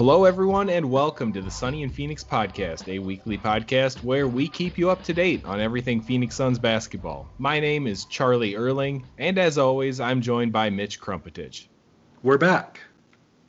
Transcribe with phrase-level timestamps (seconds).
[0.00, 4.48] Hello, everyone, and welcome to the Sunny and Phoenix podcast, a weekly podcast where we
[4.48, 7.28] keep you up to date on everything Phoenix Suns basketball.
[7.36, 11.66] My name is Charlie Erling, and as always, I'm joined by Mitch Krumpetich.
[12.22, 12.80] We're back.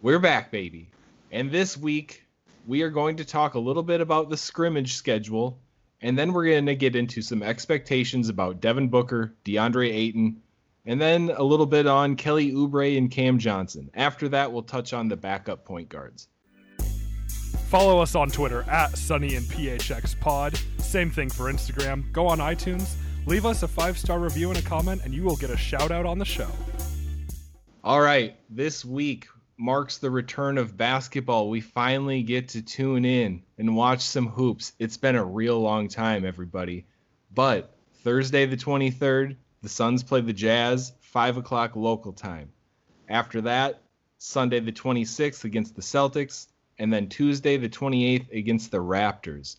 [0.02, 0.90] We're back, baby.
[1.32, 2.26] And this week,
[2.68, 5.58] we are going to talk a little bit about the scrimmage schedule,
[6.02, 10.42] and then we're going to get into some expectations about Devin Booker, DeAndre Ayton,
[10.86, 13.90] and then a little bit on Kelly Oubre and Cam Johnson.
[13.94, 16.28] After that, we'll touch on the backup point guards.
[17.70, 20.60] Follow us on Twitter at Sunny and PHX Pod.
[20.78, 22.12] Same thing for Instagram.
[22.12, 25.36] Go on iTunes, leave us a five star review and a comment, and you will
[25.36, 26.50] get a shout out on the show.
[27.84, 31.50] All right, this week marks the return of basketball.
[31.50, 34.74] We finally get to tune in and watch some hoops.
[34.80, 36.86] It's been a real long time, everybody.
[37.34, 42.52] But Thursday, the 23rd, the Suns play the Jazz, 5 o'clock local time.
[43.08, 43.82] After that,
[44.18, 46.48] Sunday, the 26th, against the Celtics,
[46.82, 49.58] and then Tuesday, the 28th, against the Raptors.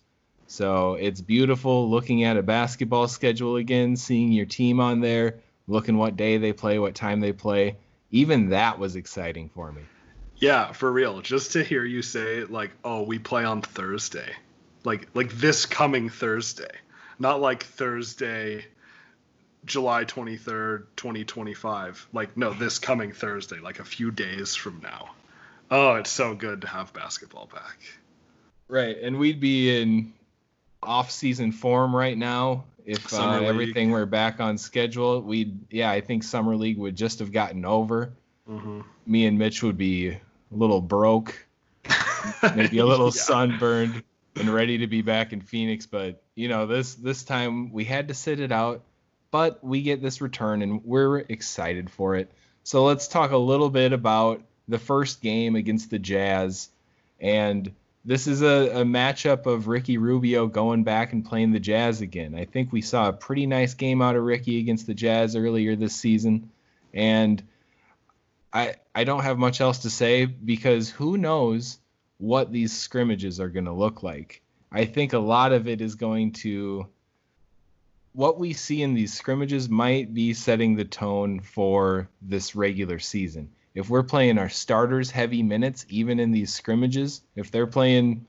[0.48, 5.96] So it's beautiful looking at a basketball schedule again, seeing your team on there, looking
[5.96, 7.76] what day they play, what time they play.
[8.10, 9.82] Even that was exciting for me.
[10.38, 11.20] Yeah, for real.
[11.20, 14.34] Just to hear you say like, "Oh, we play on Thursday."
[14.82, 16.74] Like like this coming Thursday.
[17.20, 18.66] Not like Thursday
[19.64, 22.08] July 23rd, 2025.
[22.12, 25.12] Like no, this coming Thursday, like a few days from now.
[25.74, 27.78] Oh, it's so good to have basketball back.
[28.68, 30.12] Right, and we'd be in
[30.82, 35.22] off-season form right now if uh, everything were back on schedule.
[35.22, 38.12] We'd, yeah, I think summer league would just have gotten over.
[38.46, 41.46] hmm Me and Mitch would be a little broke,
[42.54, 43.22] maybe a little Yeah.
[43.22, 44.02] sunburned,
[44.36, 45.86] and ready to be back in Phoenix.
[45.86, 48.82] But you know, this this time we had to sit it out,
[49.30, 52.30] but we get this return, and we're excited for it.
[52.62, 56.68] So let's talk a little bit about the first game against the Jazz,
[57.20, 57.72] and
[58.04, 62.34] this is a, a matchup of Ricky Rubio going back and playing the Jazz again.
[62.34, 65.76] I think we saw a pretty nice game out of Ricky against the Jazz earlier
[65.76, 66.50] this season,
[66.92, 67.42] and
[68.52, 71.78] I I don't have much else to say because who knows
[72.18, 74.42] what these scrimmages are going to look like.
[74.70, 76.86] I think a lot of it is going to
[78.14, 83.50] what we see in these scrimmages might be setting the tone for this regular season.
[83.74, 88.26] If we're playing our starters heavy minutes even in these scrimmages, if they're playing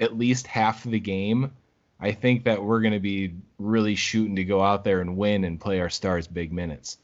[0.00, 1.52] at least half the game,
[2.00, 5.44] I think that we're going to be really shooting to go out there and win
[5.44, 6.96] and play our stars big minutes.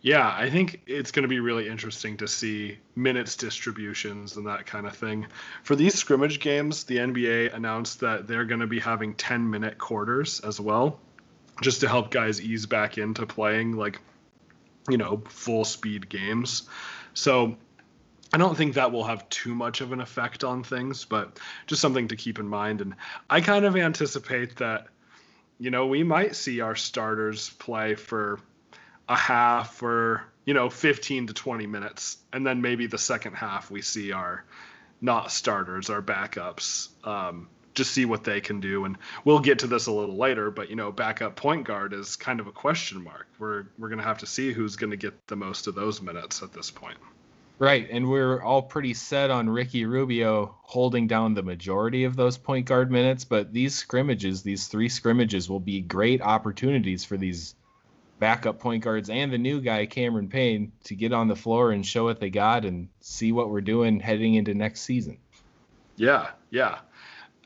[0.00, 4.66] Yeah, I think it's going to be really interesting to see minutes distributions and that
[4.66, 5.28] kind of thing.
[5.62, 9.78] For these scrimmage games, the NBA announced that they're going to be having 10 minute
[9.78, 10.98] quarters as well,
[11.62, 14.00] just to help guys ease back into playing like,
[14.88, 16.64] you know, full speed games.
[17.14, 17.56] So
[18.32, 21.82] I don't think that will have too much of an effect on things, but just
[21.82, 22.80] something to keep in mind.
[22.80, 22.94] And
[23.28, 24.86] I kind of anticipate that,
[25.58, 28.40] you know, we might see our starters play for
[29.08, 33.70] a half or you know 15 to 20 minutes and then maybe the second half
[33.70, 34.44] we see our
[35.00, 39.66] not starters our backups um, just see what they can do and we'll get to
[39.66, 43.02] this a little later but you know backup point guard is kind of a question
[43.02, 45.74] mark we're we're going to have to see who's going to get the most of
[45.74, 46.98] those minutes at this point
[47.58, 52.36] Right, and we're all pretty set on Ricky Rubio holding down the majority of those
[52.36, 57.54] point guard minutes, but these scrimmages, these three scrimmages, will be great opportunities for these
[58.18, 61.86] backup point guards and the new guy, Cameron Payne, to get on the floor and
[61.86, 65.18] show what they got and see what we're doing heading into next season.
[65.96, 66.78] Yeah, yeah.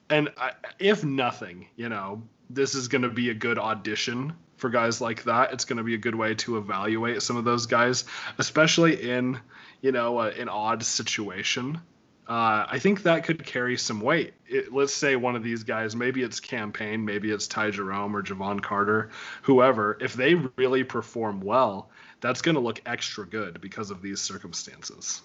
[0.09, 4.71] And I, if nothing, you know, this is going to be a good audition for
[4.71, 5.53] guys like that.
[5.53, 8.05] It's going to be a good way to evaluate some of those guys,
[8.39, 9.41] especially in,
[9.83, 11.81] you know, an odd situation.
[12.29, 14.35] Uh, I think that could carry some weight.
[14.49, 18.17] It, let's say one of these guys, maybe it's Cam Payne, maybe it's Ty Jerome
[18.17, 19.11] or Jevon Carter,
[19.43, 19.97] whoever.
[20.01, 25.23] If they really perform well, that's going to look extra good because of these circumstances.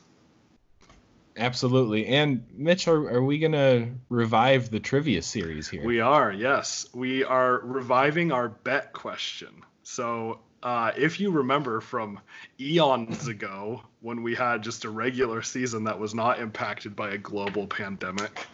[1.38, 2.07] Absolutely.
[2.07, 5.83] And Mitch, are, are we gonna revive the trivia series here?
[5.83, 6.88] We are, yes.
[6.94, 9.63] We are reviving our bet question.
[9.83, 12.19] So, uh, if you remember from
[12.60, 17.18] eons ago when we had just a regular season that was not impacted by a
[17.18, 18.45] global pandemic,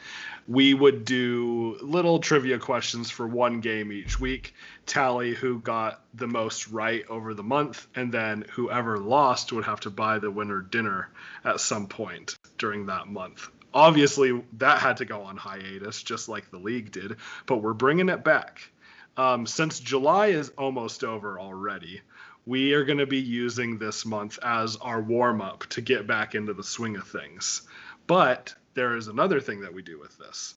[0.47, 4.53] we would do little trivia questions for one game each week,
[4.85, 9.81] tally who got the most right over the month, and then whoever lost would have
[9.81, 11.09] to buy the winner dinner
[11.43, 13.49] at some point during that month.
[13.73, 18.09] Obviously, that had to go on hiatus, just like the league did, but we're bringing
[18.09, 18.69] it back.
[19.17, 22.01] Um, since July is almost over already,
[22.45, 26.33] we are going to be using this month as our warm up to get back
[26.33, 27.67] into the swing of things.
[28.07, 30.55] But there is another thing that we do with this.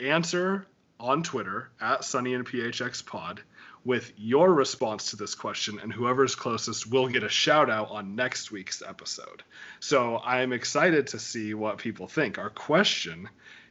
[0.00, 0.66] Answer
[1.00, 3.42] on Twitter at Sunny and PHX Pod
[3.88, 8.14] with your response to this question, and whoever's closest will get a shout out on
[8.14, 9.42] next week's episode.
[9.80, 12.36] So I'm excited to see what people think.
[12.36, 13.30] Our question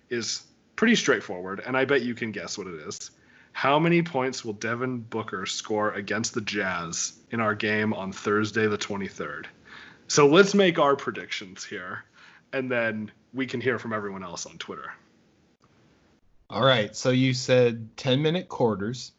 [0.09, 0.41] is
[0.75, 3.11] pretty straightforward, and I bet you can guess what it is.
[3.51, 8.65] How many points will Devin Booker score against the Jazz in our game on Thursday,
[8.65, 9.45] the 23rd?
[10.07, 12.05] So let's make our predictions here,
[12.51, 14.91] and then we can hear from everyone else on Twitter.
[16.49, 16.95] All right.
[16.95, 19.11] So you said 10 minute quarters.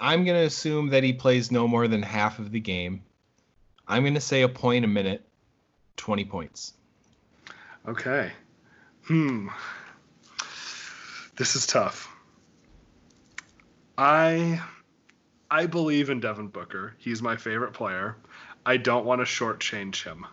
[0.00, 3.02] I'm going to assume that he plays no more than half of the game.
[3.86, 5.26] I'm going to say a point a minute,
[5.96, 6.74] 20 points.
[7.86, 8.32] Okay.
[9.06, 9.48] Hmm.
[11.36, 12.08] This is tough.
[13.96, 14.60] I
[15.50, 16.94] I believe in Devin Booker.
[16.98, 18.16] He's my favorite player.
[18.66, 20.26] I don't want to shortchange him.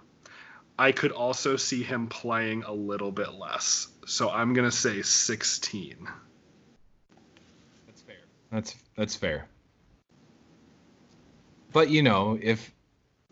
[0.77, 3.87] I could also see him playing a little bit less.
[4.05, 6.07] So I'm gonna say 16.
[7.87, 8.15] That's fair.
[8.51, 9.47] That's that's fair.
[11.75, 12.73] But you know, if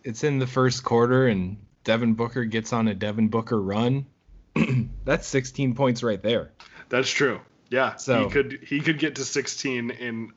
[0.03, 4.05] it's in the first quarter and Devin Booker gets on a Devin Booker run,
[5.05, 6.51] that's 16 points right there.
[6.89, 7.39] That's true.
[7.69, 7.95] Yeah.
[7.95, 10.33] So- he could he could get to 16 in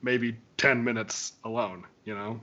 [0.00, 1.84] maybe 10 minutes alone.
[2.06, 2.40] You know.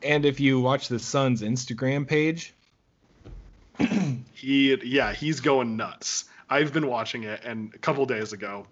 [0.00, 2.54] And if you watch the Suns Instagram page,
[4.32, 8.66] he yeah he's going nuts i've been watching it and a couple days ago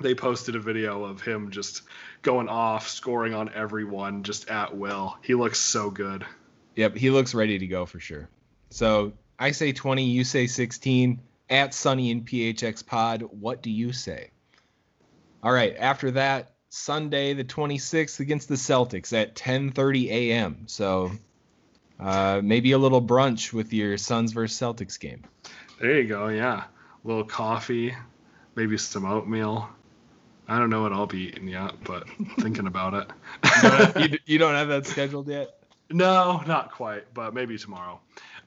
[0.00, 1.82] they posted a video of him just
[2.22, 6.24] going off scoring on everyone just at will he looks so good
[6.76, 8.28] Yep, he looks ready to go for sure.
[8.70, 11.20] So I say 20, you say 16.
[11.48, 14.30] At Sunny and PHX Pod, what do you say?
[15.42, 20.64] All right, after that, Sunday the 26th against the Celtics at 10:30 a.m.
[20.66, 21.12] So
[22.00, 25.22] uh, maybe a little brunch with your Suns versus Celtics game.
[25.80, 26.64] there you go yeah
[27.04, 27.94] a little coffee
[28.56, 29.68] maybe some oatmeal
[30.48, 32.04] i don't know what i'll be eating yet but
[32.40, 33.10] thinking about it
[34.00, 35.58] you, d- you don't have that scheduled yet?
[35.90, 38.00] No, not quite, but maybe tomorrow.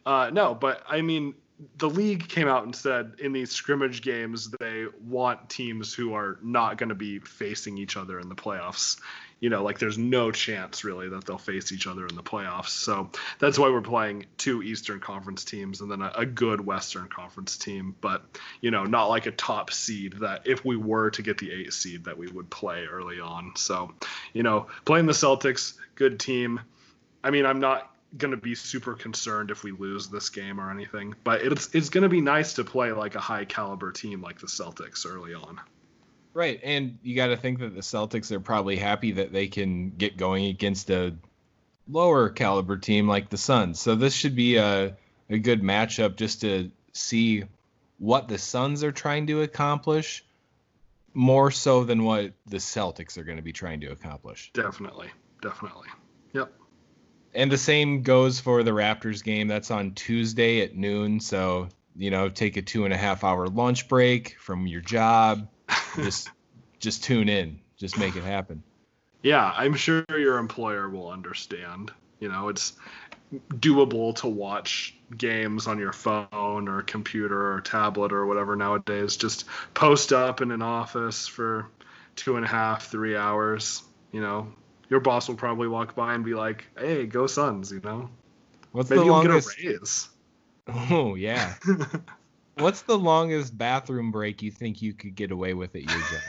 [0.05, 1.35] Uh, no, but I mean,
[1.77, 6.39] the league came out and said in these scrimmage games they want teams who are
[6.41, 8.99] not going to be facing each other in the playoffs.
[9.39, 12.69] You know, like there's no chance really that they'll face each other in the playoffs.
[12.69, 13.09] So
[13.39, 17.57] that's why we're playing two Eastern Conference teams and then a, a good Western Conference
[17.57, 17.95] team.
[18.01, 18.23] But
[18.61, 21.73] you know, not like a top seed that if we were to get the eight
[21.73, 23.53] seed that we would play early on.
[23.55, 23.93] So,
[24.33, 26.59] you know, playing the Celtics, good team.
[27.23, 30.71] I mean, I'm not going to be super concerned if we lose this game or
[30.71, 34.21] anything, but it's it's going to be nice to play like a high caliber team
[34.21, 35.59] like the Celtics early on.
[36.33, 39.89] Right, and you got to think that the Celtics are probably happy that they can
[39.91, 41.15] get going against a
[41.87, 43.79] lower caliber team like the Suns.
[43.79, 44.95] So this should be a
[45.29, 47.43] a good matchup just to see
[47.97, 50.25] what the Suns are trying to accomplish
[51.13, 54.51] more so than what the Celtics are going to be trying to accomplish.
[54.53, 55.09] Definitely,
[55.41, 55.89] definitely.
[56.33, 56.53] Yep.
[57.33, 59.47] And the same goes for the Raptors game.
[59.47, 61.19] That's on Tuesday at noon.
[61.19, 65.47] So, you know, take a two and a half hour lunch break from your job.
[65.95, 66.29] Just
[66.79, 67.59] just tune in.
[67.77, 68.63] Just make it happen.
[69.21, 71.91] Yeah, I'm sure your employer will understand.
[72.19, 72.73] You know, it's
[73.55, 79.15] doable to watch games on your phone or computer or tablet or whatever nowadays.
[79.17, 81.67] Just post up in an office for
[82.15, 83.83] two and a half, three hours.
[84.11, 84.51] You know,
[84.89, 88.09] your boss will probably walk by and be like, "Hey, go Suns!" You know,
[88.71, 89.57] What's maybe the you'll longest?
[89.57, 90.09] get a raise.
[90.91, 91.55] Oh yeah.
[92.59, 96.21] What's the longest bathroom break you think you could get away with at your job?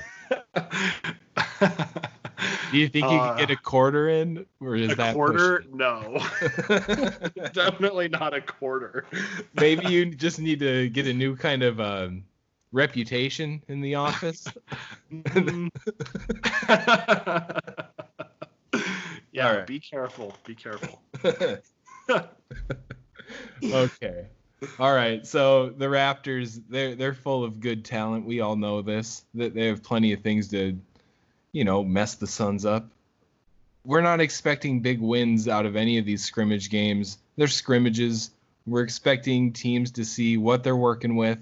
[2.73, 5.65] Do you think you Uh, could get a quarter in, or is a that quarter?
[5.73, 6.25] No,
[7.53, 9.05] definitely not a quarter.
[9.55, 12.25] Maybe you just need to get a new kind of um,
[12.73, 14.47] reputation in the office.
[15.13, 15.71] Mm.
[19.33, 19.67] yeah, right.
[19.67, 20.37] be careful.
[20.47, 21.03] Be careful.
[23.65, 24.29] okay.
[24.79, 28.27] All right, so the Raptors, they're they're full of good talent.
[28.27, 29.25] We all know this.
[29.35, 30.79] That they have plenty of things to,
[31.53, 32.87] you know, mess the Suns up.
[33.85, 37.19] We're not expecting big wins out of any of these scrimmage games.
[37.37, 38.33] They're scrimmages.
[38.67, 41.39] We're expecting teams to see what they're working with,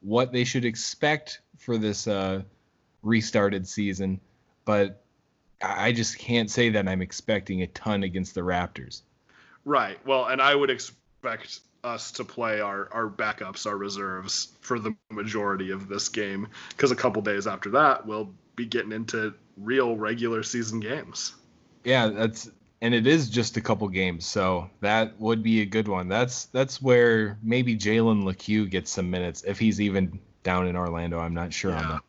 [0.00, 2.42] what they should expect for this uh,
[3.02, 4.20] restarted season.
[4.64, 5.02] But
[5.60, 9.02] I I just can't say that I'm expecting a ton against the Raptors.
[9.64, 9.98] Right.
[10.06, 14.94] Well, and I would expect us to play our, our backups, our reserves for the
[15.10, 19.96] majority of this game because a couple days after that, we'll be getting into real
[19.96, 21.34] regular season games.
[21.84, 22.50] Yeah, that's
[22.82, 26.08] and it is just a couple games, so that would be a good one.
[26.08, 31.18] That's that's where maybe Jalen Lecque gets some minutes if he's even down in Orlando.
[31.18, 31.88] I'm not sure on Yeah.
[31.92, 32.02] that.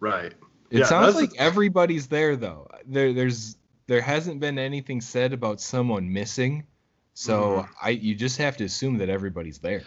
[0.00, 0.32] Right.
[0.70, 2.68] It Yeah, sounds like everybody's there though.
[2.86, 6.64] There there's there hasn't been anything said about someone missing.
[7.14, 7.68] So Mhm.
[7.82, 9.82] I you just have to assume that everybody's there.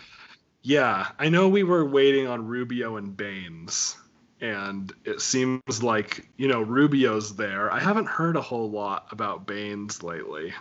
[0.61, 3.95] Yeah, I know we were waiting on Rubio and Baynes,
[4.41, 7.71] and it seems like you know Rubio's there.
[7.71, 10.53] I haven't heard a whole lot about Baynes lately.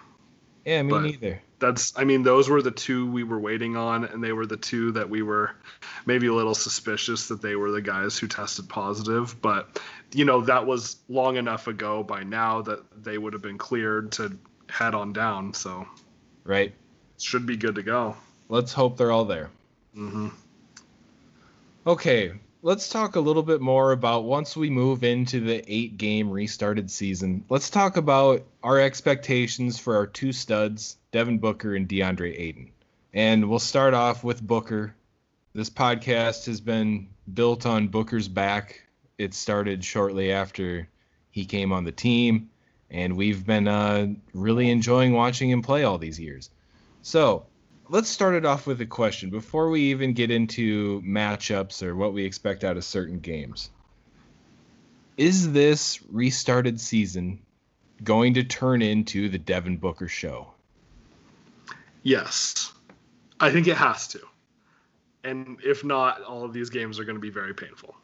[0.65, 1.43] Yeah, me neither.
[1.59, 4.57] That's, I mean, those were the two we were waiting on, and they were the
[4.57, 5.51] two that we were
[6.07, 9.41] maybe a little suspicious that they were the guys who tested positive.
[9.41, 9.81] But
[10.13, 14.13] you know that was long enough ago by now that they would have been cleared
[14.13, 15.55] to head on down.
[15.55, 15.87] So
[16.45, 16.75] Right?
[17.19, 18.17] should be good to go.
[18.49, 19.51] Let's hope they're all there.
[19.95, 20.29] hmm
[21.87, 22.33] Okay,
[22.63, 26.91] let's talk a little bit more about once we move into the eight game restarted
[26.91, 27.45] season.
[27.49, 32.73] Let's talk about our expectations for our two studs, Devin Booker and DeAndre Ayton.
[33.13, 34.95] And we'll start off with Booker.
[35.55, 38.83] This podcast has been built on Booker's back.
[39.19, 40.89] It started shortly after
[41.31, 42.51] he came on the team,
[42.95, 46.49] and we've been uh, really enjoying watching him play all these years.
[47.03, 47.45] So,
[47.89, 52.13] let's start it off with a question before we even get into matchups or what
[52.13, 53.71] we expect out of certain games.
[55.17, 57.41] Is this restarted season
[58.05, 60.53] going to turn into the Devin Booker show?
[62.05, 62.73] Yes,
[63.41, 64.21] I think it has to.
[65.25, 67.97] And if not, all of these games are going to be very painful.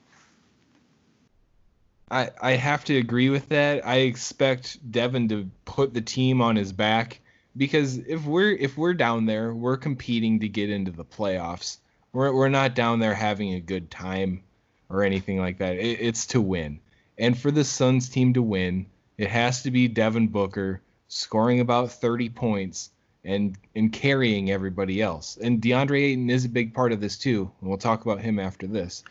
[2.11, 3.87] I, I have to agree with that.
[3.87, 7.21] I expect Devin to put the team on his back
[7.57, 11.79] because if we're if we're down there, we're competing to get into the playoffs.
[12.13, 14.43] We're we're not down there having a good time
[14.89, 15.77] or anything like that.
[15.77, 16.81] It, it's to win.
[17.19, 18.87] And for the Suns team to win,
[19.19, 22.91] it has to be Devin Booker scoring about 30 points
[23.25, 25.37] and and carrying everybody else.
[25.41, 27.51] And DeAndre Ayton is a big part of this too.
[27.61, 29.05] And we'll talk about him after this.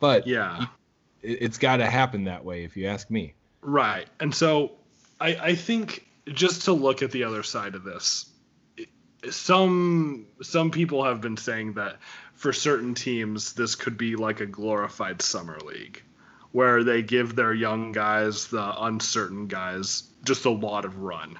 [0.00, 0.66] But Yeah.
[1.22, 4.08] It- it's got to happen that way if you ask me Right.
[4.18, 4.72] And so
[5.20, 8.26] I, I think just to look at the other side of this,
[9.30, 11.98] some some people have been saying that
[12.34, 16.02] for certain teams this could be like a glorified summer league
[16.50, 21.38] where they give their young guys, the uncertain guys, just a lot of run.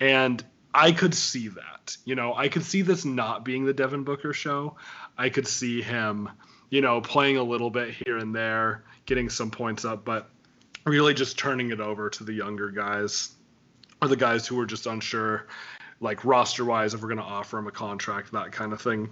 [0.00, 0.42] And
[0.72, 1.96] I could see that.
[2.04, 4.76] You know, I could see this not being the Devin Booker show.
[5.18, 6.30] I could see him,
[6.70, 10.28] you know, playing a little bit here and there, getting some points up, but
[10.84, 13.30] really just turning it over to the younger guys
[14.02, 15.46] or the guys who are just unsure,
[16.00, 19.08] like roster wise, if we're going to offer him a contract, that kind of thing.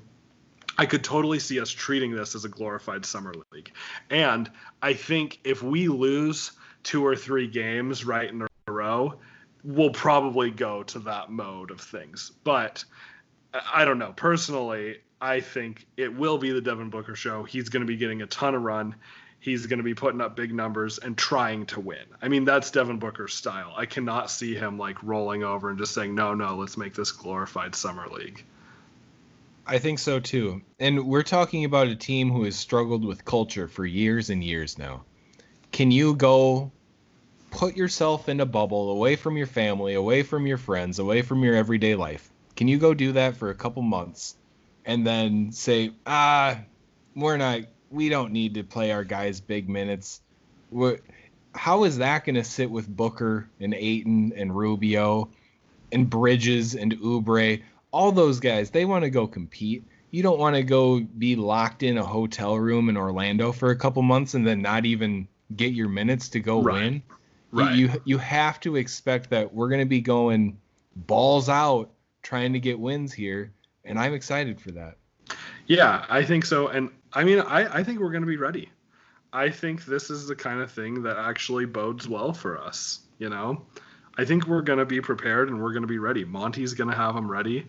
[0.77, 3.73] I could totally see us treating this as a glorified summer league.
[4.11, 4.51] And
[4.83, 9.15] I think if we lose two or three games right in a row,
[9.63, 12.33] we'll probably go to that mode of things.
[12.43, 12.85] But
[13.73, 14.13] I don't know.
[14.15, 17.45] Personally, I think it will be the Devin Booker show.
[17.45, 18.97] He's going to be getting a ton of run.
[19.45, 22.05] He's going to be putting up big numbers and trying to win.
[22.23, 23.75] I mean, that's Devin Booker's style.
[23.77, 27.13] I cannot see him like rolling over and just saying, no, no, let's make this
[27.13, 28.43] glorified summer league.
[29.67, 33.69] i think so too and we're talking about a team who has struggled with culture
[33.69, 35.05] for years and years now
[35.73, 36.71] can you go
[37.51, 41.43] put yourself in a bubble away from your family away from your friends away from
[41.43, 44.37] your everyday life can you go do that for a couple months
[44.85, 46.59] and then say ah
[47.15, 47.61] we're not
[47.95, 50.21] we don't need to play our guys big minutes
[50.71, 50.99] we're,
[51.55, 55.31] how is that going to sit with Booker and Ayton and Rubio
[55.93, 57.63] and Bridges and Oubre?
[57.93, 59.85] All those guys, they want to go compete.
[60.11, 63.77] You don't want to go be locked in a hotel room in Orlando for a
[63.77, 66.75] couple months and then not even get your minutes to go Right.
[66.75, 66.95] win.
[66.95, 67.03] You-
[67.53, 67.77] Right.
[67.77, 70.59] You, you have to expect that we're going to be going
[70.97, 71.91] balls out
[72.25, 73.53] trying to get wins here,
[73.85, 74.97] and I'm excited for that.
[75.69, 76.67] Yeah, I think so.
[76.69, 78.71] And I mean, I, I think we're going to be ready.
[79.33, 83.00] I think this is the kind of thing that actually bodes well for us.
[83.18, 83.64] You know,
[84.18, 86.25] I think we're going to be prepared and we're going to be ready.
[86.25, 87.66] Monty's going to have them ready.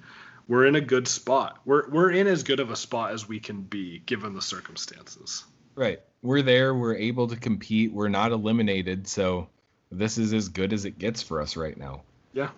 [0.48, 1.60] we're in a good spot.
[1.66, 5.44] We're we're in as good of a spot as we can be given the circumstances.
[5.76, 6.02] Right.
[6.22, 6.74] We're there.
[6.74, 7.92] We're able to compete.
[7.92, 9.08] We're not eliminated.
[9.08, 9.50] So
[9.92, 12.02] this is as good as it gets for us right now.
[12.34, 12.50] Yeah.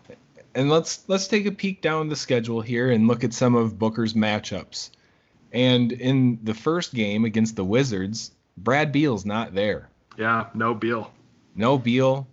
[0.56, 3.78] And let's let's take a peek down the schedule here and look at some of
[3.78, 4.90] Booker's matchups.
[5.52, 9.90] And in the first game against the Wizards, Brad Beal's not there.
[10.18, 11.12] Yeah, no Beal.
[11.56, 12.28] No Beal.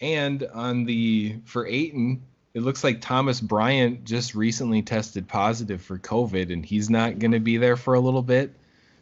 [0.00, 2.20] And on the for Aiton,
[2.54, 7.32] it looks like Thomas Bryant just recently tested positive for COVID and he's not going
[7.32, 8.52] to be there for a little bit.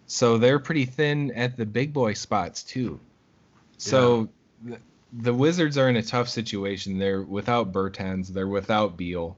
[0.07, 3.01] So they're pretty thin at the big boy spots too.
[3.79, 4.29] So
[4.63, 4.79] the,
[5.13, 6.99] the Wizards are in a tough situation.
[6.99, 9.37] They're without Bertans, they're without Beal,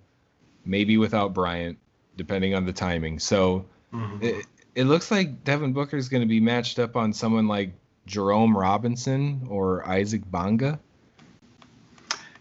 [0.65, 1.79] maybe without Bryant,
[2.17, 3.19] depending on the timing.
[3.19, 3.67] So
[4.21, 7.73] it, it looks like Devin Booker is going to be matched up on someone like
[8.07, 10.79] Jerome Robinson or Isaac Bonga.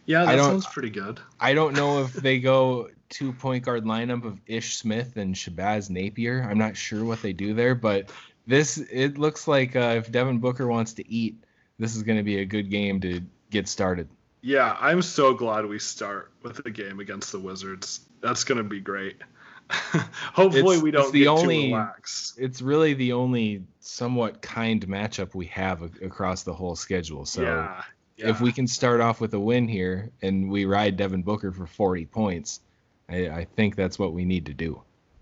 [0.05, 1.19] Yeah, that sounds pretty good.
[1.39, 5.89] I don't know if they go two point guard lineup of Ish Smith and Shabazz
[5.89, 6.47] Napier.
[6.47, 8.11] I'm not sure what they do there, but
[8.45, 11.43] this it looks like uh, if Devin Booker wants to eat,
[11.79, 14.07] this is going to be a good game to get started.
[14.41, 18.01] Yeah, I'm so glad we start with the game against the Wizards.
[18.21, 19.17] That's gonna be great.
[20.33, 22.37] Hopefully It's- we don't it's the get only- too relaxed.
[22.37, 27.25] It's really the only somewhat kind matchup we have a- across the whole schedule.
[27.25, 27.83] So yeah.
[28.17, 28.29] yeah.
[28.29, 31.65] if we can start off with a win here and we ride Devin Booker for
[31.65, 32.61] 40 points,
[33.09, 34.81] I, I think that's what we need to do.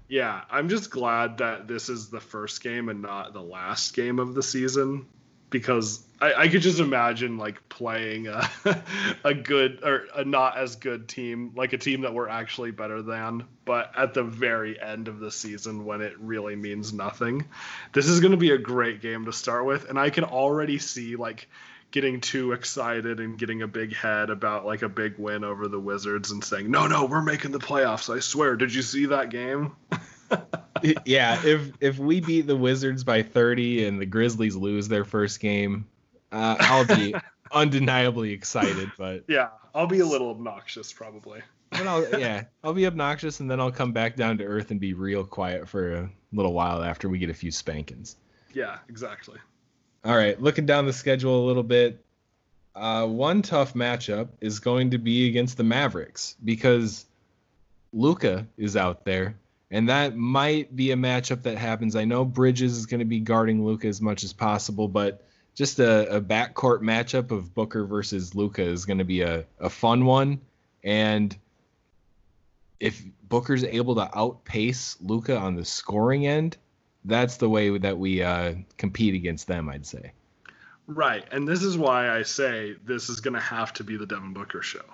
[0.09, 4.19] Yeah, I'm just glad that this is the first game and not the last game
[4.19, 5.07] of the season
[5.53, 8.50] because I, I could just imagine like playing a,
[9.24, 13.03] a good or a not as good team, like a team that we're actually better
[13.03, 17.45] than, but at the very end of the season when it really means nothing.
[17.93, 20.79] This is going to be a great game to start with, and I can already
[20.79, 21.48] see like
[21.91, 25.79] getting too excited and getting a big head about like a big win over the
[25.79, 28.13] Wizards and saying, "No, no, we're making the playoffs.
[28.13, 29.75] I swear." Did you see that game?
[31.06, 35.40] yeah, if if we beat the Wizards by 30 and the Grizzlies lose their first
[35.40, 35.88] game,
[36.32, 37.16] uh, I'll be
[37.52, 38.92] undeniably excited.
[38.98, 41.42] But, Yeah, I'll be a little obnoxious probably.
[41.72, 44.80] but I'll yeah, I'll be obnoxious and then I'll come back down to earth and
[44.80, 48.17] be real quiet for a little while after we get a few spankings.
[48.54, 49.39] Yeah, exactly.
[50.06, 52.04] All right, looking down the schedule a little bit.
[52.76, 57.06] Uh, one tough matchup is going to be against the Mavericks because
[57.93, 59.36] Luka is out there,
[59.73, 61.95] and that might be a matchup that happens.
[61.95, 65.79] I know Bridges is going to be guarding Luka as much as possible, but just
[65.79, 70.05] a, a backcourt matchup of Booker versus Luka is going to be a, a fun
[70.05, 70.41] one.
[70.83, 71.36] And
[72.79, 76.55] if Booker's able to outpace Luka on the scoring end,
[77.03, 80.12] that's the way that we uh, compete against them, I'd say.
[80.86, 84.05] Right, and this is why I say this is going to have to be the
[84.05, 84.86] Devin Booker show.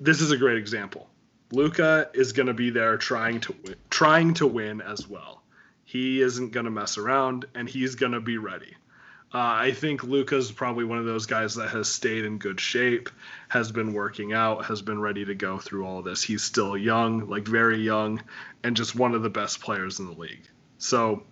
[0.00, 1.08] This is a great example.
[1.52, 5.42] Luka is going to be there trying to win, trying to win as well.
[5.84, 8.74] He isn't going to mess around, and he's going to be ready.
[9.32, 13.10] Uh, I think Luka's probably one of those guys that has stayed in good shape,
[13.48, 16.22] has been working out, has been ready to go through all this.
[16.22, 18.22] He's still young, like very young,
[18.62, 20.48] and just one of the best players in the league.
[20.78, 21.24] So,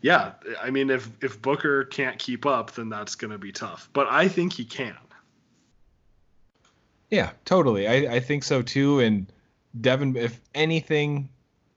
[0.00, 3.90] yeah, I mean, if if Booker can't keep up, then that's going to be tough.
[3.92, 4.96] But I think he can.
[7.10, 7.86] Yeah, totally.
[7.86, 9.00] I, I think so too.
[9.00, 9.30] And
[9.78, 11.28] Devin, if anything,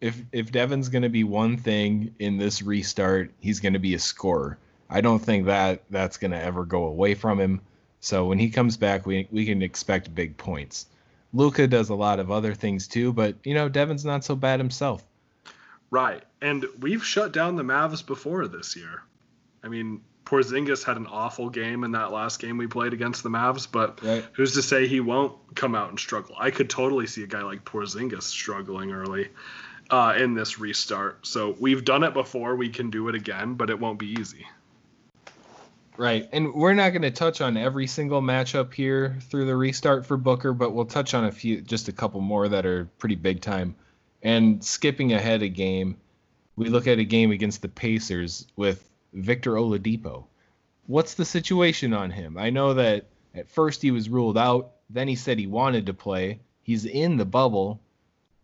[0.01, 3.93] if if Devin's going to be one thing in this restart, he's going to be
[3.93, 4.57] a scorer.
[4.89, 7.61] I don't think that that's going to ever go away from him.
[7.99, 10.87] So when he comes back, we we can expect big points.
[11.33, 14.59] Luka does a lot of other things too, but you know Devin's not so bad
[14.59, 15.03] himself.
[15.89, 16.23] Right.
[16.41, 19.03] And we've shut down the Mavs before this year.
[19.63, 20.01] I mean,
[20.33, 24.03] Porzingis had an awful game in that last game we played against the Mavs, but
[24.03, 24.25] Right.
[24.33, 26.35] who's to say he won't come out and struggle?
[26.39, 29.29] I could totally see a guy like Porzingis struggling early
[29.91, 31.27] uh, in this restart.
[31.27, 32.55] So we've done it before.
[32.55, 34.47] We can do it again, but it won't be easy.
[35.97, 36.27] Right.
[36.33, 40.17] And we're not going to touch on every single matchup here through the restart for
[40.17, 43.41] Booker, but we'll touch on a few, just a couple more that are pretty big
[43.41, 43.75] time.
[44.23, 45.97] And skipping ahead a game,
[46.55, 50.25] we look at a game against the Pacers with Victor Oladipo.
[50.87, 52.37] What's the situation on him?
[52.37, 55.93] I know that at first he was ruled out, then he said he wanted to
[55.93, 56.39] play.
[56.61, 57.79] He's in the bubble.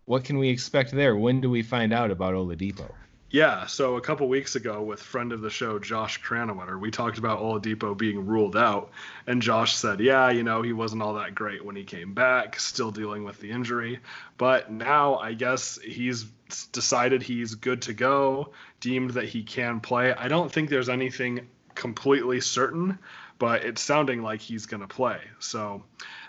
[0.06, 1.16] What can we expect there?
[1.16, 2.90] When do we find out about Oladipo?
[3.32, 7.20] Yeah, so a couple weeks ago with friend of the show Josh Cranwetter, we talked
[7.20, 8.90] about Oladipo being ruled out,
[9.28, 12.60] and Josh said, "Yeah, you know, he wasn't all that great when he came back,
[12.60, 14.00] still dealing with the injury,
[14.40, 16.24] but now I guess he's
[16.72, 20.14] decided he's good to go, deemed that he can play.
[20.14, 23.00] I don't think there's anything completely certain,
[23.38, 25.20] but it's sounding like he's going to play.
[25.40, 25.84] So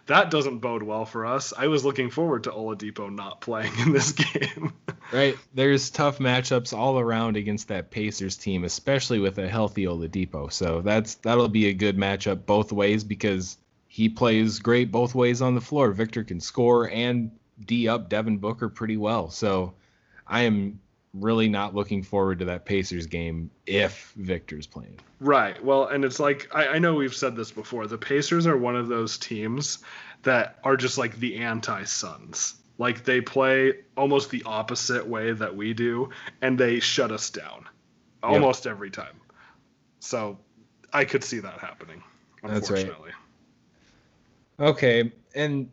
[0.07, 1.53] that doesn't bode well for us.
[1.57, 4.73] I was looking forward to Oladipo not playing in this game.
[5.13, 5.37] right.
[5.55, 10.53] There's tough matchups all around against that Pacers team, especially with a healthy Oladipo.
[10.53, 13.57] So that's that'll be a good matchup both ways because
[13.89, 15.91] he plays great both ways on the floor.
[15.93, 17.33] Victor can score and
[17.65, 19.31] D up Devin Booker pretty well.
[19.31, 19.75] So
[20.27, 20.81] I am
[21.14, 24.99] really not looking forward to that Pacers game if Victor's playing.
[25.18, 25.62] Right.
[25.64, 27.87] Well, and it's like I, I, know we've said this before.
[27.87, 29.79] The Pacers are one of those teams
[30.23, 32.55] that are just like the anti Suns.
[32.79, 37.68] Like they play almost the opposite way that we do, and they shut us down
[38.23, 38.73] almost yep.
[38.73, 39.20] every time.
[39.99, 40.38] So
[40.92, 42.03] I could see that happening.
[42.42, 43.11] Unfortunately.
[44.59, 44.68] Right.
[44.68, 45.70] Okay, and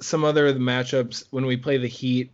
[0.00, 2.30] some other of the matchups when we play the Heat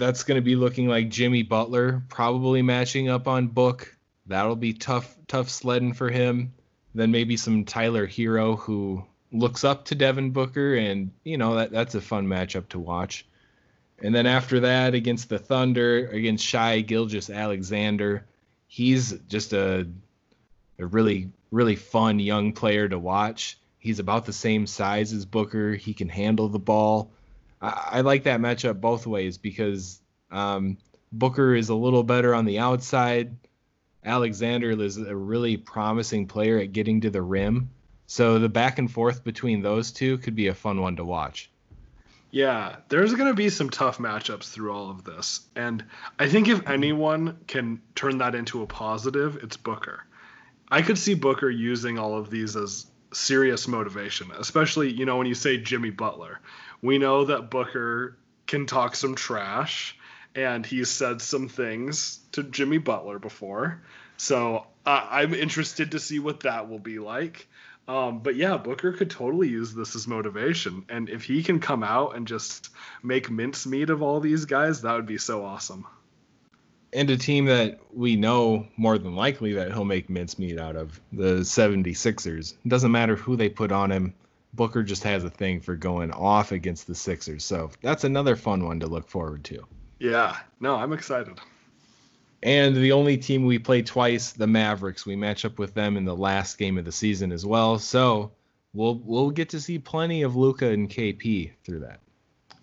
[0.00, 3.96] that's going to be looking like Jimmy Butler probably matching up on Book.
[4.26, 6.54] That'll be tough, tough sledding for him.
[6.94, 11.70] Then maybe some Tyler Herro who looks up to Devin Booker, and you know that
[11.70, 13.26] that's a fun matchup to watch.
[14.02, 18.26] And then after that, against the Thunder, against Shai Gilgeous-Alexander,
[18.66, 19.86] he's just a
[20.78, 23.58] a really really fun young player to watch.
[23.78, 25.74] He's about the same size as Booker.
[25.74, 27.10] He can handle the ball.
[27.60, 30.78] I, I like that matchup both ways because um,
[31.12, 33.36] Booker is a little better on the outside.
[34.04, 37.70] Alexander is a really promising player at getting to the rim.
[38.06, 41.50] So the back and forth between those two could be a fun one to watch.
[42.32, 45.40] Yeah, there's going to be some tough matchups through all of this.
[45.56, 45.84] And
[46.18, 50.04] I think if anyone can turn that into a positive, it's Booker.
[50.68, 55.26] I could see Booker using all of these as serious motivation, especially, you know, when
[55.26, 56.40] you say Jimmy Butler.
[56.82, 58.16] We know that Booker
[58.46, 59.96] can talk some trash,
[60.34, 63.82] and he's said some things to Jimmy Butler before.
[64.16, 67.48] So uh, I'm interested to see what that will be like.
[67.88, 70.84] Um, but yeah, Booker could totally use this as motivation.
[70.88, 72.70] And if he can come out and just
[73.02, 75.86] make mincemeat of all these guys, that would be so awesome.
[76.92, 81.00] And a team that we know more than likely that he'll make mincemeat out of
[81.12, 82.54] the 76ers.
[82.64, 84.14] It doesn't matter who they put on him.
[84.52, 87.44] Booker just has a thing for going off against the Sixers.
[87.44, 89.64] So that's another fun one to look forward to.
[89.98, 91.38] Yeah, no, I'm excited.
[92.42, 96.04] And the only team we play twice, the Mavericks, we match up with them in
[96.04, 97.78] the last game of the season as well.
[97.78, 98.32] So
[98.72, 102.00] we'll we'll get to see plenty of Luka and KP through that.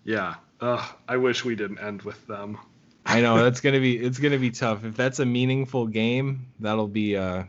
[0.04, 2.58] Yeah, uh, I wish we didn't end with them.
[3.06, 4.84] I know that's gonna be it's gonna be tough.
[4.84, 7.44] If that's a meaningful game, that'll be uh,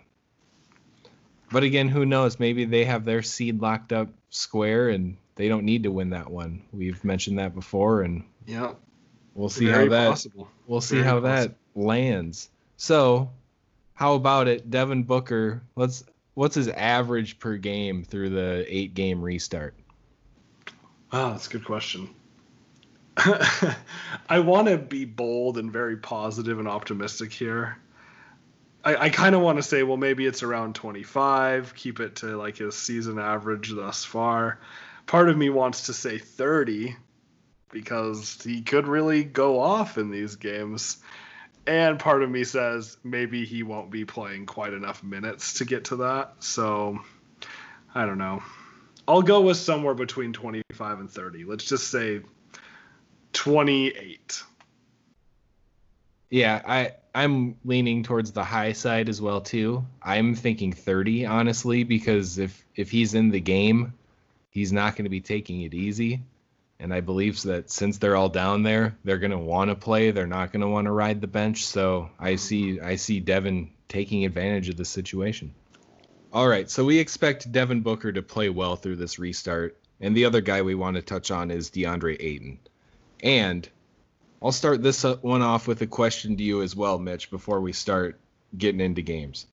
[1.51, 2.39] but again, who knows?
[2.39, 6.29] Maybe they have their seed locked up square and they don't need to win that
[6.29, 6.61] one.
[6.73, 8.73] We've mentioned that before, and yeah,
[9.35, 10.49] we'll see how that possible.
[10.67, 11.55] we'll see Very how possible.
[11.75, 12.49] that lands.
[12.75, 13.29] So,
[13.93, 15.61] how about it, Devin Booker?
[15.77, 19.75] Let's what's his average per game through the eight game restart?
[21.11, 22.09] Oh, that's a good question.
[23.17, 27.77] I want to be bold and very positive and optimistic here.
[28.83, 32.37] I, I kind of want to say, well, maybe it's around 25, keep it to
[32.37, 34.59] like his season average thus far.
[35.05, 36.95] Part of me wants to say 30
[37.71, 40.97] because he could really go off in these games.
[41.67, 45.85] And part of me says maybe he won't be playing quite enough minutes to get
[45.85, 46.35] to that.
[46.39, 46.99] So
[47.93, 48.41] I don't know.
[49.07, 51.43] I'll go with somewhere between 25 and 30.
[51.43, 52.21] Let's just say
[53.33, 54.43] 28.
[56.29, 59.85] Yeah, I I'm leaning towards the high side as well too.
[60.01, 63.93] I'm thinking 30 honestly because if if he's in the game,
[64.51, 66.21] he's not going to be taking it easy.
[66.79, 70.11] And I believe that since they're all down there, they're going to want to play.
[70.11, 71.65] They're not going to want to ride the bench.
[71.65, 75.53] So I see I see Devin taking advantage of the situation.
[76.31, 79.77] All right, so we expect Devin Booker to play well through this restart.
[79.99, 82.59] And the other guy we want to touch on is DeAndre Ayton.
[83.21, 83.67] And
[84.41, 87.73] I'll start this one off with a question to you as well, Mitch, before we
[87.73, 88.19] start
[88.57, 89.47] getting into games.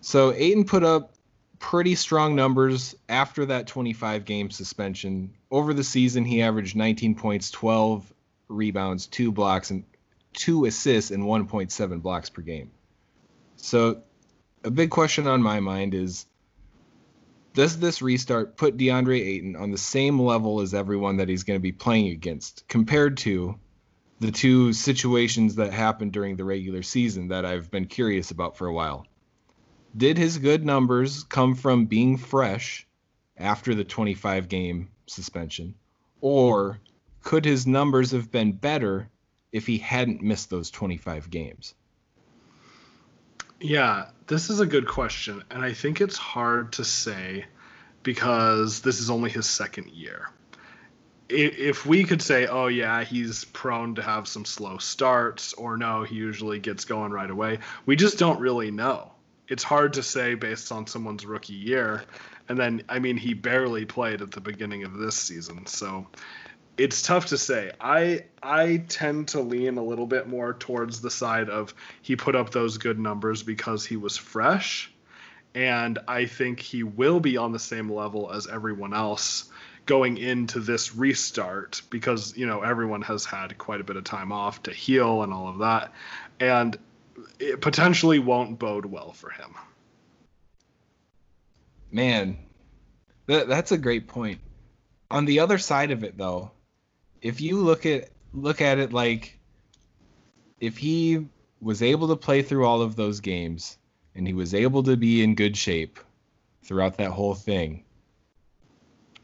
[0.00, 1.14] So Ayton put up
[1.58, 5.34] pretty strong numbers after that 25 game suspension.
[5.50, 8.12] Over the season, he averaged 19 points, 12
[8.48, 9.84] rebounds, two blocks, and
[10.32, 12.70] two assists, and 1.7 blocks per game.
[13.56, 14.02] So
[14.62, 16.26] a big question on my mind is
[17.54, 21.58] does this restart put DeAndre Ayton on the same level as everyone that he's going
[21.58, 23.58] to be playing against compared to
[24.24, 28.66] the two situations that happened during the regular season that I've been curious about for
[28.66, 29.06] a while.
[29.94, 32.86] Did his good numbers come from being fresh
[33.36, 35.74] after the 25 game suspension?
[36.22, 36.80] Or
[37.22, 39.10] could his numbers have been better
[39.52, 41.74] if he hadn't missed those 25 games?
[43.60, 45.44] Yeah, this is a good question.
[45.50, 47.44] And I think it's hard to say
[48.02, 50.30] because this is only his second year.
[51.28, 56.02] If we could say, oh, yeah, he's prone to have some slow starts, or no,
[56.02, 59.10] he usually gets going right away, we just don't really know.
[59.48, 62.04] It's hard to say based on someone's rookie year.
[62.48, 65.66] And then, I mean, he barely played at the beginning of this season.
[65.66, 66.06] So
[66.76, 67.70] it's tough to say.
[67.80, 72.34] I I tend to lean a little bit more towards the side of he put
[72.34, 74.92] up those good numbers because he was fresh,
[75.54, 79.50] and I think he will be on the same level as everyone else
[79.86, 84.32] going into this restart because you know everyone has had quite a bit of time
[84.32, 85.92] off to heal and all of that,
[86.40, 86.78] and
[87.38, 89.54] it potentially won't bode well for him.
[91.90, 92.38] Man,
[93.26, 94.40] that, that's a great point.
[95.10, 96.50] On the other side of it, though,
[97.22, 99.38] if you look at look at it like
[100.60, 101.26] if he
[101.60, 103.78] was able to play through all of those games
[104.14, 105.98] and he was able to be in good shape
[106.62, 107.84] throughout that whole thing,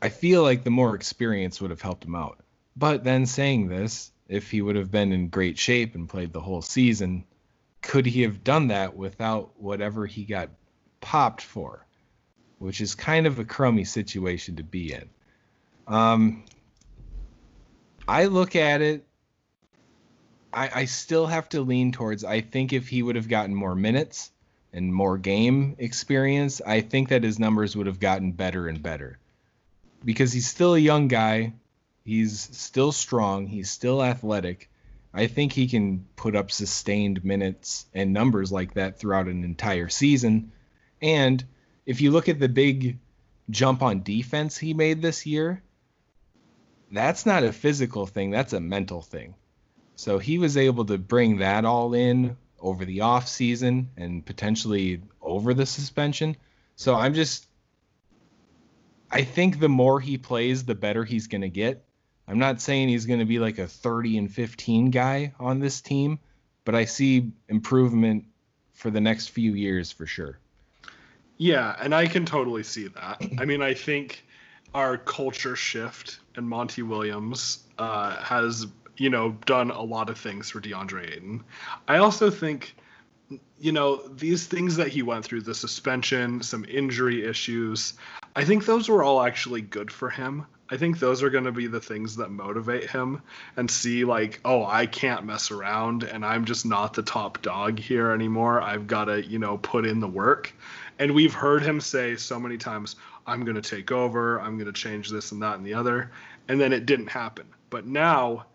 [0.02, 2.38] I feel like the more experience would have helped him out.
[2.76, 6.40] But then saying this, if he would have been in great shape and played the
[6.40, 7.24] whole season,
[7.82, 10.48] could he have done that without whatever he got
[11.00, 11.84] popped for?
[12.58, 15.08] Which is kind of a crummy situation to be in.
[15.86, 16.44] Um,
[18.06, 19.06] I look at it.
[20.52, 22.24] I, I still have to lean towards.
[22.24, 24.30] I think if he would have gotten more minutes
[24.72, 29.18] and more game experience, I think that his numbers would have gotten better and better.
[30.04, 31.52] Because he's still a young guy,
[32.04, 34.70] he's still strong, he's still athletic.
[35.12, 39.88] I think he can put up sustained minutes and numbers like that throughout an entire
[39.88, 40.52] season.
[41.02, 41.44] And
[41.84, 42.98] if you look at the big
[43.50, 45.62] jump on defense he made this year,
[46.92, 49.34] that's not a physical thing, that's a mental thing.
[49.96, 55.02] So he was able to bring that all in over the off season and potentially
[55.20, 56.36] over the suspension.
[56.76, 57.46] So I'm just
[59.10, 61.84] I think the more he plays, the better he's going to get.
[62.28, 65.80] I'm not saying he's going to be like a 30 and 15 guy on this
[65.80, 66.20] team,
[66.64, 68.24] but I see improvement
[68.72, 70.38] for the next few years for sure.
[71.38, 73.22] Yeah, and I can totally see that.
[73.38, 74.24] I mean, I think
[74.74, 80.50] our culture shift and Monty Williams uh, has, you know, done a lot of things
[80.50, 81.42] for DeAndre Ayton.
[81.88, 82.76] I also think,
[83.58, 87.94] you know, these things that he went through, the suspension, some injury issues,
[88.36, 90.46] I think those were all actually good for him.
[90.72, 93.22] I think those are going to be the things that motivate him
[93.56, 97.80] and see, like, oh, I can't mess around and I'm just not the top dog
[97.80, 98.60] here anymore.
[98.60, 100.54] I've got to, you know, put in the work.
[101.00, 102.94] And we've heard him say so many times,
[103.26, 106.12] I'm going to take over, I'm going to change this and that and the other.
[106.46, 107.46] And then it didn't happen.
[107.68, 108.46] But now,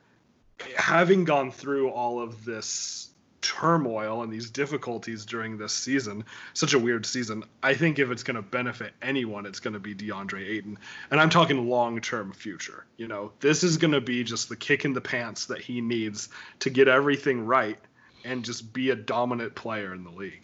[0.78, 3.10] having gone through all of this
[3.46, 8.24] turmoil and these difficulties during this season, such a weird season, I think if it's
[8.24, 10.80] going to benefit anyone, it's going to be DeAndre Ayton.
[11.12, 12.86] And I'm talking long term future.
[12.98, 15.80] You know, this is going to be just the kick in the pants that he
[15.80, 16.30] needs
[16.60, 17.78] to get everything right
[18.24, 20.44] and just be a dominant player in the league.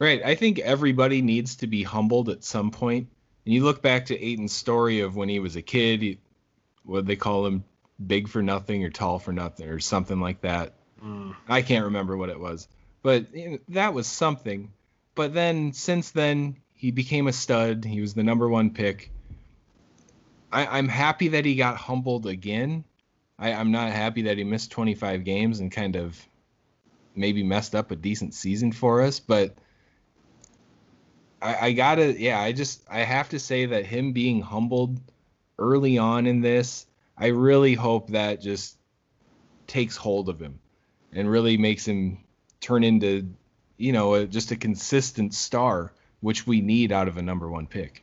[0.00, 0.22] Right.
[0.24, 3.08] I think everybody needs to be humbled at some point.
[3.44, 6.18] And you look back to Ayton's story of when he was a kid, he,
[6.82, 7.64] what they call him,
[8.04, 10.74] big for nothing or tall for nothing or something like that.
[11.04, 11.34] Mm.
[11.48, 12.68] I can't remember what it was,
[13.02, 13.26] but
[13.68, 14.72] that was something.
[15.14, 17.84] But then since then, he became a stud.
[17.84, 19.10] He was the number one pick.
[20.52, 22.84] I, I'm happy that he got humbled again.
[23.38, 26.18] I, I'm not happy that he missed 25 games and kind of
[27.14, 29.54] maybe messed up a decent season for us, but
[31.40, 35.00] I, I gotta, yeah, I just, I have to say that him being humbled
[35.58, 38.76] early on in this, I really hope that just
[39.66, 40.58] takes hold of him
[41.12, 42.24] and really makes him
[42.60, 43.34] turn into,
[43.76, 47.66] you know, a, just a consistent star, which we need out of a number one
[47.66, 48.02] pick.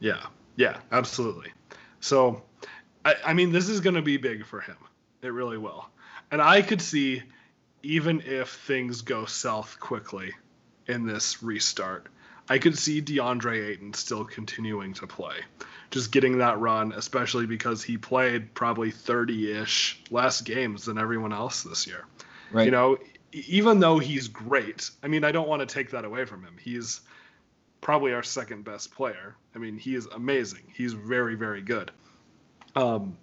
[0.00, 1.52] Yeah, yeah, absolutely.
[2.00, 2.42] So,
[3.04, 4.76] I, I mean, this is going to be big for him.
[5.22, 5.86] It really will.
[6.30, 7.22] And I could see,
[7.82, 10.32] even if things go south quickly
[10.86, 12.06] in this restart,
[12.48, 15.36] I could see DeAndre Ayton still continuing to play.
[15.90, 21.32] Just getting that run, especially because he played probably 30 ish less games than everyone
[21.32, 22.06] else this year.
[22.52, 22.64] Right.
[22.64, 22.98] You know,
[23.32, 26.56] even though he's great, I mean, I don't want to take that away from him.
[26.60, 27.00] He's
[27.80, 29.36] probably our second best player.
[29.54, 30.62] I mean, he is amazing.
[30.74, 31.90] He's very, very good.
[32.76, 33.16] Um,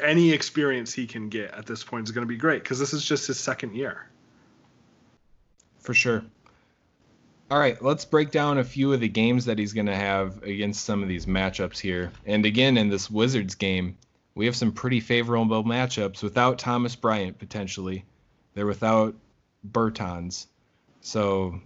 [0.00, 2.92] any experience he can get at this point is going to be great because this
[2.92, 4.08] is just his second year.
[5.80, 6.24] For sure.
[7.50, 10.42] All right, let's break down a few of the games that he's going to have
[10.42, 12.10] against some of these matchups here.
[12.24, 13.98] And again, in this Wizards game,
[14.34, 18.06] we have some pretty favorable matchups without Thomas Bryant potentially.
[18.54, 19.14] They're without
[19.70, 20.46] Bertans.
[21.02, 21.60] So,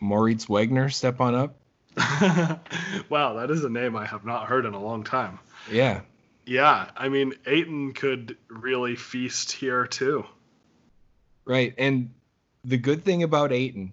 [0.00, 1.54] Moritz Wagner, step on up.
[3.08, 5.38] wow, that is a name I have not heard in a long time.
[5.70, 6.00] Yeah,
[6.44, 10.26] Yeah, I mean, Ayton could really feast here too.
[11.44, 11.72] right.
[11.78, 12.10] And
[12.64, 13.92] the good thing about Ayton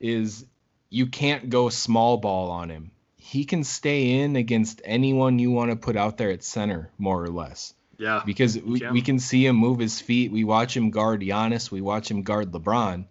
[0.00, 0.44] is
[0.88, 2.90] you can't go small ball on him.
[3.16, 7.22] He can stay in against anyone you want to put out there at center, more
[7.22, 7.74] or less.
[7.98, 8.94] Yeah, because we, can.
[8.94, 10.32] we can see him move his feet.
[10.32, 11.70] We watch him guard Giannis.
[11.70, 13.04] We watch him guard LeBron.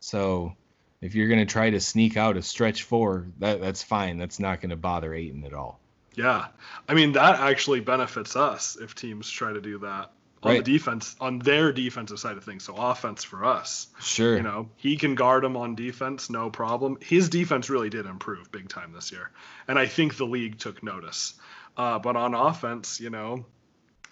[0.00, 0.56] So
[1.02, 4.16] if you're gonna try to sneak out a stretch four, that that's fine.
[4.16, 5.78] That's not gonna bother Ayton at all.
[6.14, 6.46] yeah.
[6.88, 10.10] I mean, that actually benefits us if teams try to do that
[10.42, 10.64] on Right.
[10.64, 12.64] the defense, on their defensive side of things.
[12.64, 13.88] So offense for us.
[14.00, 14.36] Sure.
[14.36, 16.96] You know, he can guard him on defense, no problem.
[17.02, 19.30] His defense really did improve big time this year,
[19.68, 21.34] and I think the league took notice.
[21.76, 23.44] Uh, but on offense, you know,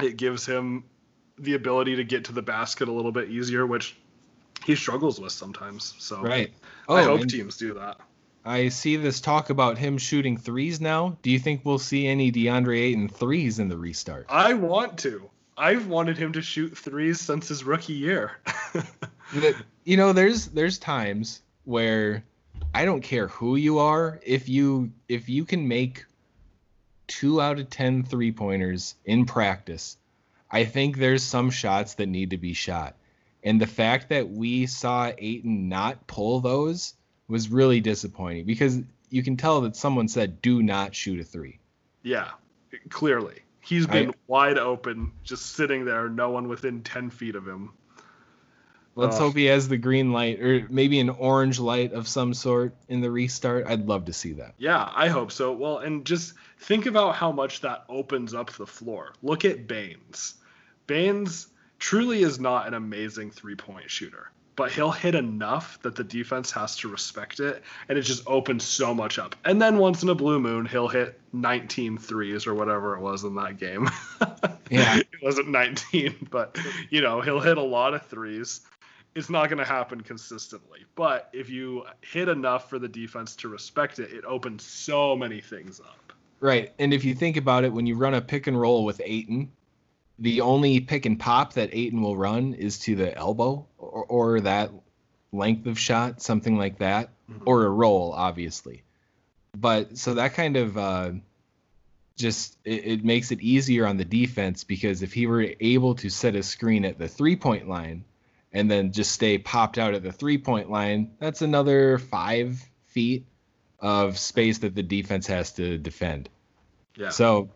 [0.03, 0.85] it gives him
[1.39, 3.97] the ability to get to the basket a little bit easier, which
[4.65, 5.95] he struggles with sometimes.
[5.99, 6.53] So Right.
[6.89, 7.99] I Oh, hope teams do that.
[8.45, 11.17] I see this talk about him shooting threes now.
[11.23, 14.27] Do you think we'll see any DeAndre Ayton threes in the restart?
[14.29, 15.29] I want to.
[15.59, 18.33] I've wanted him to shoot threes since his rookie year.
[19.85, 22.25] You know, there's there's times where
[22.75, 26.05] I don't care who you are, if you if you can make
[27.07, 29.97] two out of ten three pointers in practice,
[30.51, 32.97] I think there's some shots that need to be shot.
[33.43, 36.95] And the fact that we saw Ayton not pull those
[37.29, 41.59] was really disappointing because you can tell that someone said, do not shoot a three.
[42.03, 42.31] yeah,
[42.91, 43.41] clearly.
[43.61, 47.71] He's been I- wide open, just sitting there, no one within 10 feet of him.
[48.95, 49.23] Let's Ugh.
[49.23, 53.01] hope he has the green light or maybe an orange light of some sort in
[53.01, 53.67] the restart.
[53.69, 54.55] I'd love to see that.
[54.59, 55.53] Yeah, I hope so.
[55.53, 59.13] Well, and just think about how much that opens up the floor.
[59.23, 60.35] Look at Baynes.
[60.89, 61.47] Baynes
[61.79, 66.51] truly is not an amazing three point shooter, but he'll hit enough that the defense
[66.51, 69.37] has to respect it, and it just opens so much up.
[69.45, 73.23] And then once in a blue moon, he'll hit 19 threes or whatever it was
[73.23, 73.89] in that game.
[74.71, 74.99] Yeah.
[74.99, 76.59] it wasn't 19, but
[76.91, 78.61] you know, he'll hit a lot of threes.
[79.15, 83.49] It's not going to happen consistently, but if you hit enough for the defense to
[83.49, 86.13] respect it, it opens so many things up.
[86.41, 86.75] Right.
[86.79, 89.51] And if you think about it, when you run a pick and roll with Ayton,
[90.19, 94.41] the only pick and pop that Ayton will run is to the elbow or, or
[94.41, 94.71] that
[95.33, 97.11] length of shot, something like that,
[97.45, 98.83] or a roll, obviously.
[99.57, 101.11] But so that kind of uh,
[102.17, 106.11] just it, it makes it easier on the defense because if he were able to
[106.11, 108.05] set a screen at the three point line
[108.53, 113.27] and then just stay popped out at the three point line, that's another five feet
[113.81, 116.29] of space that the defense has to defend.
[116.97, 117.11] Yeah.
[117.11, 117.51] So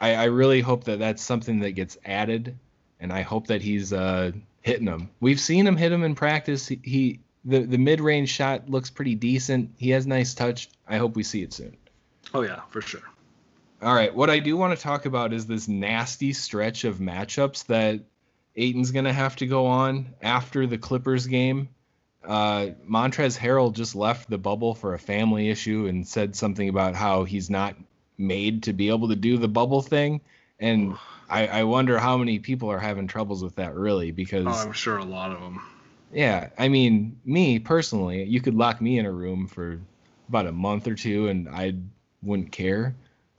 [0.00, 2.56] I, I really hope that that's something that gets added,
[3.00, 5.10] and I hope that he's uh, hitting them.
[5.20, 6.68] We've seen him hit him in practice.
[6.68, 9.70] He, he the the mid range shot looks pretty decent.
[9.76, 10.68] He has nice touch.
[10.88, 11.76] I hope we see it soon.
[12.32, 13.02] oh yeah, for sure.
[13.82, 17.66] All right, what I do want to talk about is this nasty stretch of matchups
[17.66, 18.00] that
[18.54, 21.68] Ayton's gonna have to go on after the Clippers game.
[22.24, 26.94] Uh, Montrezl Harrell just left the bubble for a family issue and said something about
[26.94, 27.74] how he's not
[28.16, 30.20] made to be able to do the bubble thing,
[30.60, 30.96] and
[31.32, 34.72] I, I wonder how many people are having troubles with that really because Oh, I'm
[34.72, 35.62] sure a lot of them.
[36.12, 39.80] yeah, I mean, me personally, you could lock me in a room for
[40.28, 41.74] about a month or two and I
[42.22, 42.94] wouldn't care.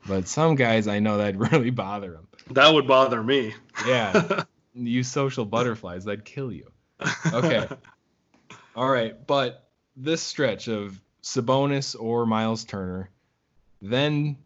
[0.07, 2.27] But some guys, I know that'd really bother them.
[2.51, 3.53] That would bother me.
[3.87, 6.69] Yeah, you social butterflies, that'd kill you.
[7.33, 7.67] Okay.
[8.75, 13.09] All right, but this stretch of Sabonis or Miles Turner,
[13.81, 14.37] then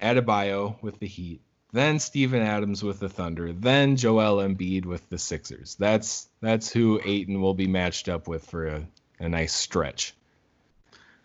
[0.00, 5.18] Adebayo with the Heat, then Steven Adams with the Thunder, then Joel Embiid with the
[5.18, 5.74] Sixers.
[5.78, 8.86] That's that's who Ayton will be matched up with for a,
[9.18, 10.14] a nice stretch.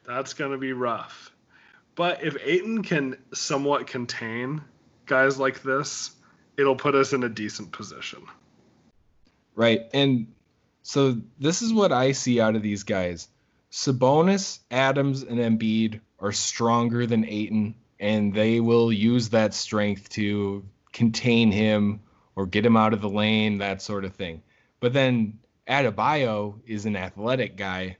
[0.05, 1.31] That's gonna be rough.
[1.95, 4.61] But if Ayton can somewhat contain
[5.05, 6.11] guys like this,
[6.57, 8.23] it'll put us in a decent position.
[9.55, 9.81] Right.
[9.93, 10.27] And
[10.83, 13.27] so this is what I see out of these guys.
[13.71, 20.63] Sabonis, Adams, and Embiid are stronger than Ayton, and they will use that strength to
[20.91, 22.01] contain him
[22.35, 24.41] or get him out of the lane, that sort of thing.
[24.79, 27.97] But then Adebayo is an athletic guy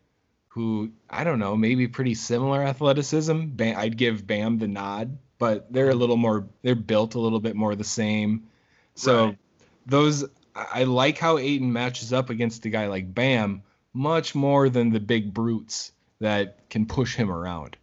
[0.50, 3.48] who, I don't know, maybe pretty similar athleticism.
[3.48, 7.40] Bam, I'd give Bam the nod, but they're a little more, they're built a little
[7.40, 8.48] bit more the same.
[8.96, 9.38] So Right.
[9.86, 13.62] those I like how Ayton matches up against a guy like Bam
[13.94, 17.78] much more than the big brutes that can push him around.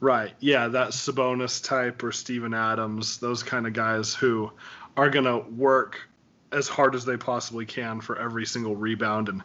[0.00, 0.32] Right.
[0.38, 4.52] Yeah, that Sabonis type or Steven Adams, those kind of guys who
[4.96, 6.08] are going to work
[6.52, 9.42] as hard as they possibly can for every single rebound and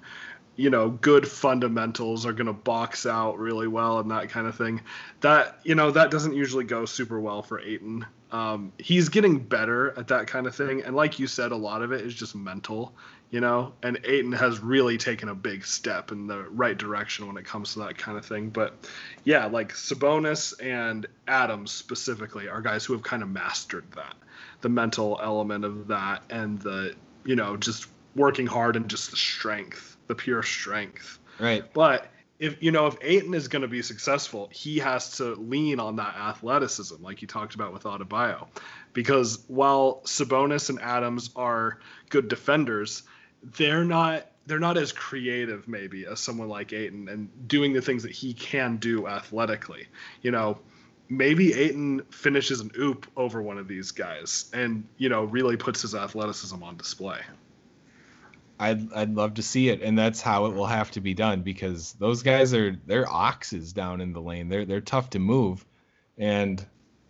[0.56, 4.56] you know, good fundamentals are going to box out really well and that kind of
[4.56, 4.82] thing.
[5.22, 8.06] That, you know, that doesn't usually go super well for Ayton.
[8.34, 10.84] Um, he's getting better at that kind of thing.
[10.84, 12.94] And like you said, a lot of it is just mental,
[13.30, 17.38] you know, and Ayton has really taken a big step in the right direction when
[17.38, 18.50] it comes to that kind of thing.
[18.50, 18.90] But
[19.24, 24.16] yeah, like Sabonis and Adams specifically are guys who have kind of mastered that
[24.62, 29.18] the mental element of that and the, you know, just working hard and just the
[29.18, 31.20] strength the pure strength.
[31.40, 31.72] Right.
[31.74, 32.08] But
[32.40, 35.96] if you know if Ayton is going to be successful, he has to lean on
[35.98, 38.48] that athleticism, like you talked about with Adebayo,
[38.94, 41.80] because while Sabonis and Adams are
[42.10, 43.04] good defenders,
[43.44, 48.04] they're not they're not as creative maybe as someone like Ayton and doing the things
[48.04, 49.88] that he can do athletically.
[50.22, 50.60] You know,
[51.10, 55.82] maybe Ayton finishes an oop over one of these guys and you know really puts
[55.82, 57.20] his athleticism on display.
[58.70, 61.42] I'd I'd love to see it, and that's how it will have to be done
[61.42, 64.50] because those guys are they're oxes down in the lane.
[64.50, 65.66] They're they're tough to move,
[66.18, 66.66] and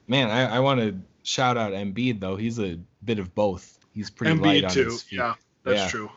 [0.08, 2.36] man, I, I want to shout out Embiid though.
[2.36, 3.78] He's a bit of both.
[3.94, 4.86] He's pretty Embiid light on too.
[4.86, 5.18] his feet.
[5.20, 5.88] Yeah, that's Yeah.
[5.90, 6.12] true.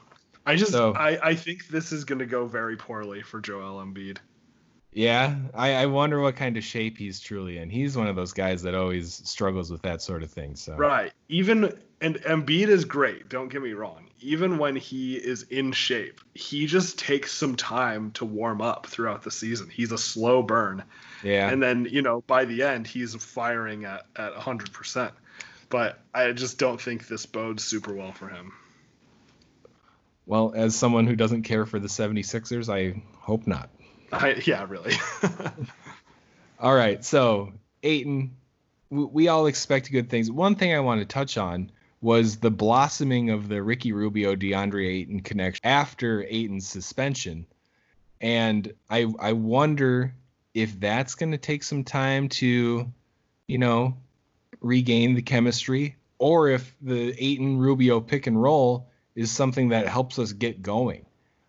[0.45, 3.84] I just So- I, I think this is going to go very poorly for Joel
[3.84, 4.18] Embiid.
[4.93, 7.68] Yeah, I, I wonder what kind of shape he's truly in.
[7.68, 10.57] He's one of those guys that always struggles with that sort of thing.
[10.57, 11.12] So Right.
[11.28, 14.09] Even and Embiid is great, don't get me wrong.
[14.20, 19.22] Even when he is in shape, he just takes some time to warm up throughout
[19.22, 19.68] the season.
[19.68, 20.84] He's a slow burn.
[21.22, 25.12] yeah, And then, you know, by the end he's firing at at 100%.
[25.68, 28.53] But I just don't think this bodes super well for him.
[30.26, 33.68] well, as someone who doesn't care for the 76ers, I hope not.
[34.12, 34.94] I, yeah, really.
[36.61, 38.36] All right, so Ayton,
[38.90, 40.30] we, we all expect good things.
[40.30, 41.70] One thing I want to touch on
[42.07, 47.44] was the blossoming of the Ricky Rubio DeAndre Ayton connection after Ayton's suspension,
[48.20, 50.14] and I I wonder
[50.54, 52.88] if that's going to take some time to,
[53.48, 53.96] you know,
[54.61, 58.86] regain the chemistry, or if the Ayton Rubio pick and roll
[59.16, 61.07] is something that helps us get going.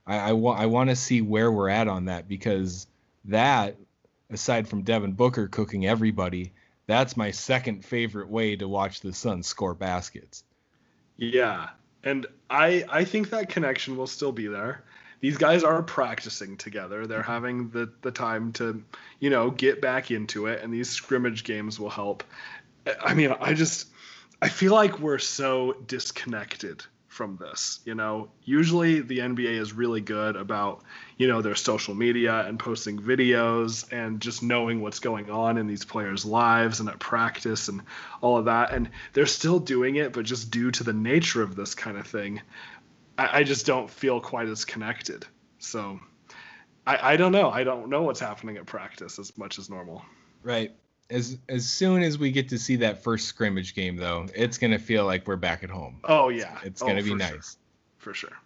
[0.07, 2.87] I I, wa- I want to see where we're at on that because
[3.25, 3.77] that
[4.31, 6.51] aside from Devin Booker cooking everybody,
[6.87, 10.45] that's my second favorite way to watch the Suns score baskets.
[11.18, 11.70] Yeah,
[12.03, 14.84] and I I think that connection will still be there.
[15.20, 17.07] These guys are practicing together.
[17.07, 17.32] They're mm-hmm.
[17.32, 18.84] having the the time to,
[19.20, 22.24] you know, get back into it, and these scrimmage games will help.
[23.01, 23.88] I mean, I just
[24.41, 26.86] I feel like we're so disconnected
[27.18, 27.80] from this.
[27.84, 30.84] You know, usually the NBA is really good about,
[31.18, 35.65] you know, their social media and posting videos and just knowing what's going on in
[35.65, 37.82] these players' lives and at practice and
[38.22, 38.72] all of that.
[38.72, 42.07] And they're still doing it, but just due to the nature of this kind of
[42.07, 42.39] thing,
[43.18, 45.26] I, I just don't feel quite as connected.
[45.57, 45.99] So
[46.86, 47.49] I, I don't know.
[47.49, 50.05] I don't know what's happening at practice as much as normal.
[50.43, 50.72] Right.
[51.09, 54.79] As as soon as we get to see that first scrimmage game though, it's gonna
[54.79, 55.99] feel like we're back at home.
[56.03, 57.29] Oh yeah, It's Oh, gonna be for nice.
[57.31, 57.41] sure.
[57.97, 58.37] for sure.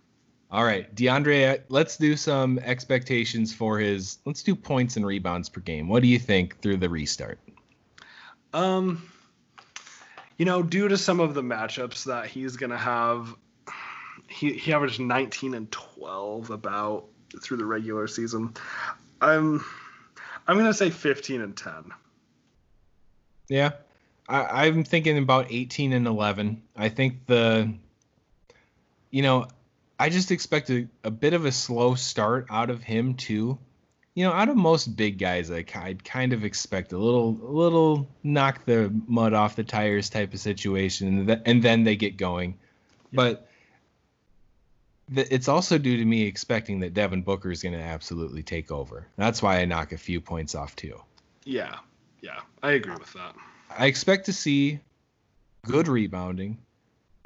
[0.52, 4.20] All right, DeAndre, let's do some expectations for his.
[4.26, 5.88] Let's do points and rebounds per game.
[5.88, 7.40] What do you think through the restart?
[8.54, 9.02] Um,
[10.38, 13.34] you know, due to some of the matchups that he's gonna have,
[14.28, 17.06] he he averaged 19 and 12 about
[17.42, 18.54] through the regular season.
[19.22, 19.64] I'm
[20.48, 21.74] I'm gonna say 15 and 10.
[23.52, 23.72] Yeah,
[24.30, 26.62] I, I'm thinking about 18 and 11.
[26.78, 27.74] I think the,
[29.10, 29.48] you know,
[30.00, 33.60] I just expect a, a bit of a slow start out of him too.
[34.14, 37.52] You know, out of most big guys, I, I'd kind of expect a little, a
[37.52, 41.98] little knock the mud off the tires type of situation, and, th- and then they
[41.98, 42.58] get going.
[43.12, 43.50] But
[45.14, 48.72] th- it's also due to me expecting that Devin Booker is going to absolutely take
[48.72, 49.08] over.
[49.18, 51.02] That's why I knock a few points off too.
[51.44, 51.80] Yeah,
[52.22, 53.36] yeah, I agree with that.
[53.76, 54.80] I expect to see
[55.66, 56.58] good rebounding,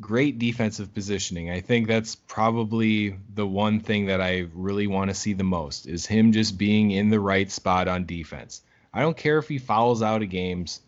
[0.02, 1.50] great defensive positioning.
[1.50, 5.88] I think that's probably the one thing that I really want to see the most
[5.88, 8.62] is him just being in the right spot on defense.
[8.94, 10.82] I don't care if he fouls out of games.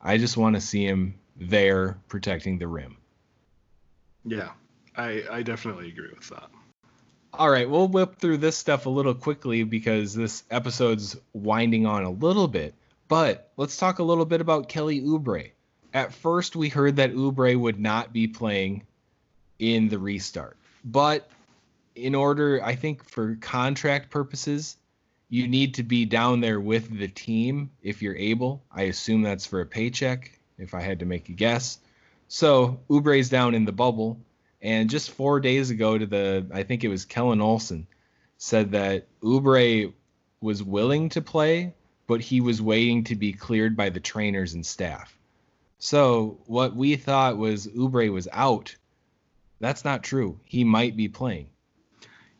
[0.00, 2.96] I just want to see him there protecting the rim.
[4.24, 4.50] Yeah,
[4.96, 6.50] I I definitely agree with that.
[7.34, 12.04] All right, we'll whip through this stuff a little quickly because this episode's winding on
[12.04, 12.74] a little bit.
[13.12, 15.50] But let's talk a little bit about Kelly Oubre.
[15.92, 18.84] At first, we heard that Oubre would not be playing
[19.58, 20.56] in the restart.
[20.82, 21.28] But
[21.94, 24.78] in order, I think, for contract purposes,
[25.28, 28.62] you need to be down there with the team if you're able.
[28.72, 31.80] I assume that's for a paycheck, if I had to make a guess.
[32.28, 34.20] So Oubre's down in the bubble.
[34.62, 37.86] And just four days ago, to the I think it was Kellan Olson
[38.38, 39.92] said that Oubre
[40.40, 41.74] was willing to play,
[42.12, 45.18] but he was waiting to be cleared by the trainers and staff.
[45.78, 48.76] So what we thought was Oubre was out.
[49.60, 50.38] That's not true.
[50.44, 51.48] He might be playing.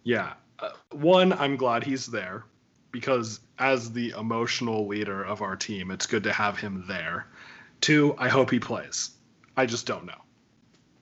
[0.02, 0.34] Yeah.
[0.58, 2.44] Uh, one, I'm glad he's there
[2.90, 7.28] because as the emotional leader of our team, it's good to have him there.
[7.80, 9.12] Two, I hope he plays.
[9.56, 10.20] I just don't know.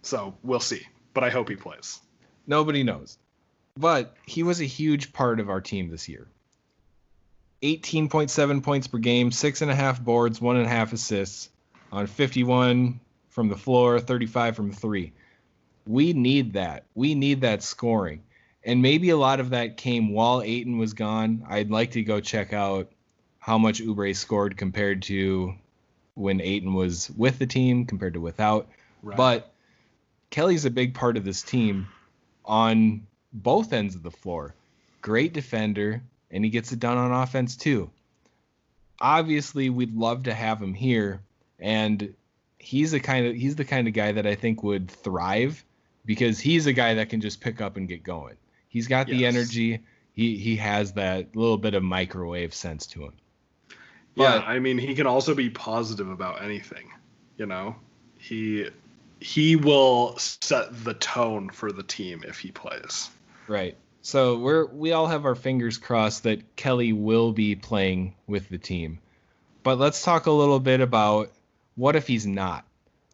[0.03, 0.87] So we'll see.
[1.13, 1.99] But I hope he plays.
[2.47, 3.19] Nobody knows.
[3.77, 6.29] But he was a huge part of our team this year.
[7.63, 11.51] 18.7 points per game, six and a half boards, one and a half assists
[11.93, 15.13] on 51 from the floor, 35 from three.
[15.87, 16.85] We need that.
[16.95, 18.23] We need that scoring.
[18.65, 21.45] And maybe a lot of that came while Ayton was gone.
[21.49, 22.91] I'd like to go check out
[23.39, 25.55] how much Oubre scored compared to
[26.15, 28.69] when Ayton was with the team compared to without.
[29.03, 29.17] Right.
[29.17, 29.53] But
[30.29, 31.89] Kelly's a big part of this team
[32.45, 34.55] on both ends of the floor.
[35.01, 37.91] Great defender, and he gets it done on offense too.
[39.01, 41.23] Obviously, we'd love to have him here,
[41.59, 42.15] and
[42.59, 45.65] he's the kind of he's the kind of guy that I think would thrive
[46.05, 48.37] because he's a guy that can just pick up and get going.
[48.69, 49.81] He's got the energy.
[50.13, 53.13] He he has that little bit of microwave sense to him.
[54.15, 56.91] Yeah, I mean, he can also be positive about anything.
[57.39, 57.77] You know,
[58.19, 58.69] he
[59.21, 63.09] he will set the tone for the team if he plays.
[63.49, 63.77] Right.
[64.03, 68.59] So we're we all have our fingers crossed that Kelly will be playing with the
[68.59, 68.99] team.
[69.63, 71.31] But let's talk a little bit about
[71.75, 72.65] what if he's not.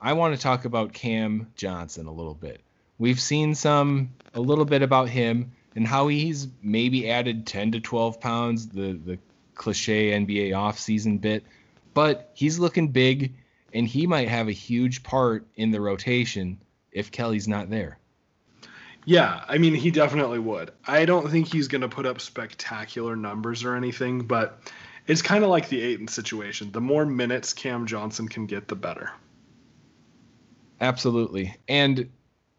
[0.00, 2.60] I want to talk about Cam Johnson a little bit.
[2.98, 7.80] We've seen some a little bit about him and how he's maybe added 10 to
[7.80, 9.18] 12 pounds, the the
[9.54, 11.44] cliche NBA offseason bit,
[11.94, 13.34] but he's looking big
[13.72, 16.58] and he might have a huge part in the rotation
[16.92, 17.98] if Kelly's not there.
[19.08, 20.72] Yeah, I mean, he definitely would.
[20.84, 24.58] I don't think he's going to put up spectacular numbers or anything, but
[25.06, 26.72] it's kind of like the Ayton situation.
[26.72, 29.12] The more minutes Cam Johnson can get, the better.
[30.80, 31.56] Absolutely.
[31.68, 32.10] And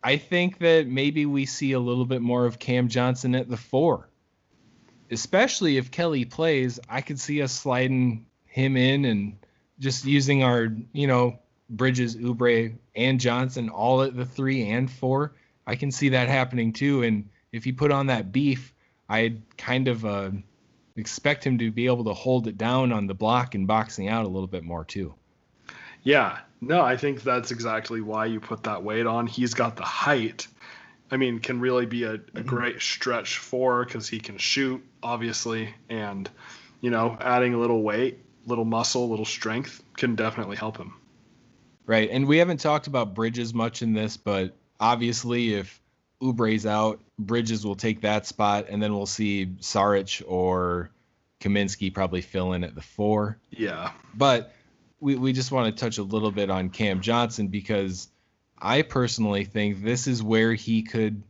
[0.01, 3.57] I think that maybe we see a little bit more of Cam Johnson at the
[3.57, 4.07] four.
[5.11, 9.37] Especially if Kelly plays, I could see us sliding him in and
[9.79, 11.39] just using our, you know,
[11.69, 15.33] Bridges, Oubre, and Johnson all at the three and four.
[15.67, 17.03] I can see that happening too.
[17.03, 18.73] And if he put on that beef,
[19.09, 20.31] I'd kind of uh,
[20.95, 24.25] expect him to be able to hold it down on the block and boxing out
[24.25, 25.13] a little bit more too.
[26.03, 29.27] Yeah, no, I think that's exactly why you put that weight on.
[29.27, 30.47] He's got the height.
[31.11, 35.73] I mean, can really be a, a great stretch four because he can shoot, obviously,
[35.89, 36.29] and
[36.81, 40.93] you know, adding a little weight, little muscle, little strength can definitely help him.
[41.85, 42.09] Right.
[42.09, 45.81] And we haven't talked about Bridges much in this, but obviously if
[46.23, 50.91] Oubre's out, Bridges will take that spot, and then we'll see Saric or
[51.39, 53.37] Kaminsky probably fill in at the four.
[53.51, 54.53] Yeah, But
[54.99, 58.09] we, we just want to touch a little bit on Cam Johnson because
[58.59, 61.21] I personally think this is where he could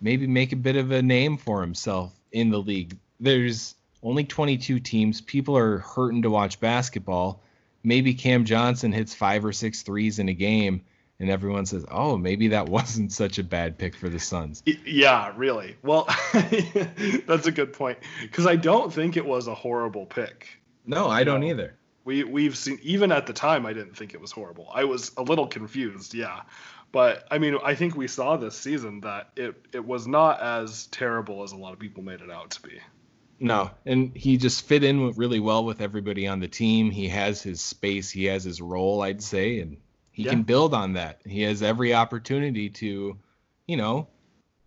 [0.00, 2.96] maybe make a bit of a name for himself in the league.
[3.20, 5.20] There's only 22 teams.
[5.20, 7.42] People are hurting to watch basketball.
[7.84, 10.82] Maybe Cam Johnson hits five or six threes in a game,
[11.22, 14.62] and everyone says, oh, maybe that wasn't such a bad pick for the Suns.
[14.66, 15.76] Yeah, really.
[15.82, 20.48] Well, that's a good point because I don't think it was a horrible pick.
[20.84, 21.76] No, I don't either.
[22.04, 24.68] We we've seen even at the time I didn't think it was horrible.
[24.74, 26.40] I was a little confused, yeah.
[26.90, 30.88] But I mean, I think we saw this season that it it was not as
[30.88, 32.80] terrible as a lot of people made it out to be.
[33.38, 36.90] No, and he just fit in really well with everybody on the team.
[36.90, 39.76] He has his space, he has his role, I'd say, and
[40.12, 40.30] he Yeah.
[40.30, 41.20] can build on that.
[41.26, 43.18] He has every opportunity to,
[43.66, 44.08] you know,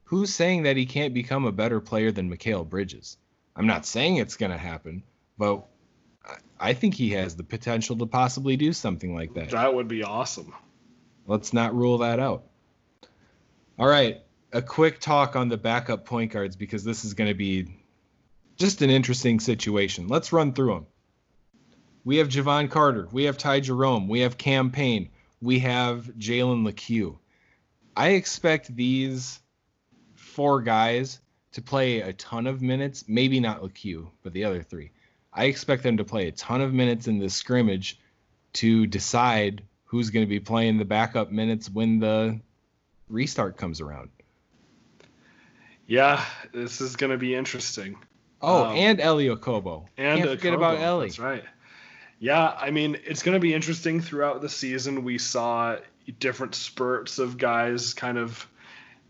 [0.03, 3.17] who's saying that he can't become a better player than Mikal Bridges?
[3.55, 5.03] I'm not saying it's going to happen,
[5.37, 5.65] but
[6.59, 9.51] I- think he has the potential to possibly do something like that.
[9.51, 10.53] That would be awesome.
[11.27, 12.45] Let's not rule that out.
[13.77, 14.21] All right,
[14.51, 17.67] a quick talk on the backup point guards because this is going to be
[18.57, 20.07] just an interesting situation.
[20.07, 20.85] Let's run through them.
[22.03, 25.09] We have Jevon Carter, we have Ty Jerome, we have Cam Payne,
[25.41, 27.15] we have Jalen Lecque.
[27.95, 29.39] I expect these
[30.15, 31.19] four guys
[31.53, 34.91] to play a ton of minutes, maybe not LeCue, but the other three.
[35.31, 37.99] I expect them to play a ton of minutes in this scrimmage
[38.53, 42.39] to decide who's going to be playing the backup minutes when the
[43.09, 44.09] restart comes around.
[45.87, 46.23] Yeah,
[46.53, 47.95] this is going to be interesting.
[48.41, 49.85] Oh, Um, and Elie Okobo.
[49.97, 51.07] And Can't forget about Kobo, Elie.
[51.07, 51.43] That's right.
[52.25, 55.03] Yeah, I mean, it's going to be interesting throughout the season.
[55.03, 55.77] We saw
[56.19, 58.47] different spurts of guys kind of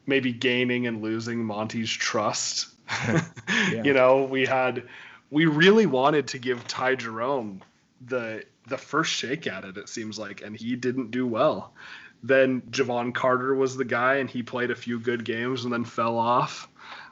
[0.06, 2.68] maybe gaining and losing Monty's trust.
[3.72, 4.84] You know, we had
[5.32, 7.62] we really wanted to give Ty Jerome
[8.06, 9.78] the the first shake at it.
[9.78, 11.74] It seems like, and he didn't do well.
[12.22, 15.86] Then Jevon Carter was the guy, and he played a few good games and then
[15.86, 16.68] fell off.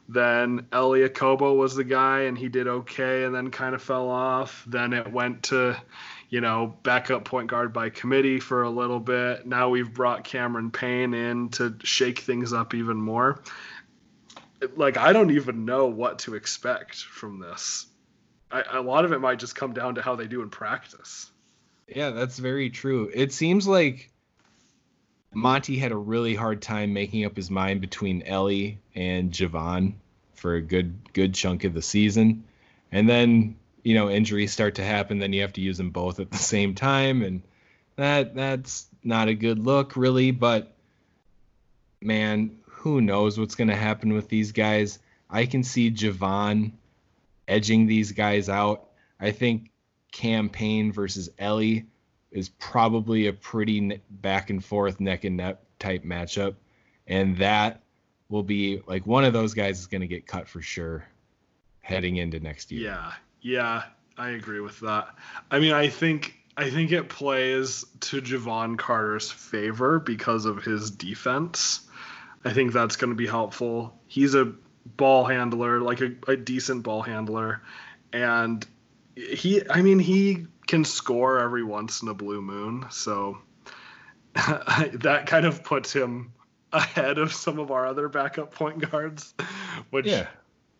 [0.10, 4.10] Then Elie Okobo was the guy, and he did okay, and then kind of fell
[4.10, 4.64] off.
[4.68, 5.82] Then it went to,
[6.30, 9.45] you know, backup point guard by committee for a little bit.
[9.47, 13.41] Now we've brought Cameron Payne in to shake things up even more.
[14.76, 17.88] Like I don't even know what to expect from this.
[18.51, 21.30] I, a lot of it might just come down to how they do in practice.
[21.88, 23.10] Yeah, that's very true.
[23.14, 24.12] It seems like
[25.34, 29.94] Monty had a really hard time making up his mind between Elie and Jevon
[30.36, 32.44] for a good good chunk of the season.
[32.92, 36.20] And then, you know, injuries start to happen, then you have to use them both
[36.20, 37.42] at the same time and
[37.96, 40.74] that that's not a good look really, but
[42.02, 45.00] man, who knows what's going to happen with these guys?
[45.30, 46.74] I can see Jevon
[47.48, 48.90] edging these guys out.
[49.20, 49.72] I think
[50.12, 51.86] Cam Payne versus Elie
[52.34, 56.56] is probably a pretty back and forth neck and neck type matchup,
[57.08, 57.82] and that
[58.30, 61.06] will be like one of those guys is going to get cut for sure
[61.82, 62.90] heading into next year.
[62.90, 63.84] Yeah, yeah,
[64.18, 65.10] I agree with that.
[65.52, 70.92] I mean, I think I think it plays to Jevon Carter's favor because of his
[70.92, 71.82] defense.
[72.44, 74.00] I think that's going to be helpful.
[74.08, 74.54] He's a
[74.86, 77.62] ball handler, like a, a decent ball handler,
[78.12, 78.66] and
[79.16, 82.86] he, I mean, he can score every once in a blue moon.
[82.89, 83.38] So
[84.36, 86.34] that kind of puts him
[86.72, 89.34] ahead of some of our other backup point guards,
[89.91, 90.28] which Yeah.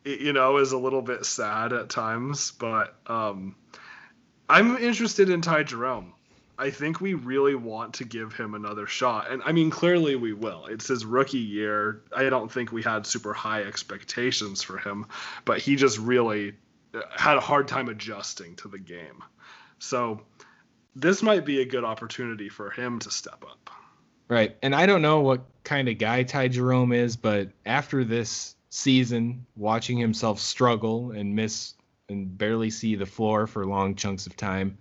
[0.04, 2.52] you know is a little bit sad at times.
[2.52, 3.56] But um,
[4.50, 6.14] I'm interested in Ty Jerome.
[6.58, 9.32] I think we really want to give him another shot.
[9.32, 10.68] And I mean, clearly we will.
[10.68, 12.04] It's his rookie year.
[12.16, 15.08] I don't think we had super high expectations for him,
[15.46, 16.54] but he just really
[16.94, 19.24] uh, had a hard time adjusting to the game.
[19.84, 20.22] So
[20.96, 23.70] this might be a good opportunity for him to step up.
[24.30, 24.56] Right.
[24.64, 29.46] And I don't know what kind of guy Ty Jerome is, but after this season,
[29.58, 31.74] watching himself struggle and miss
[32.08, 34.78] and barely see the floor for long chunks of time,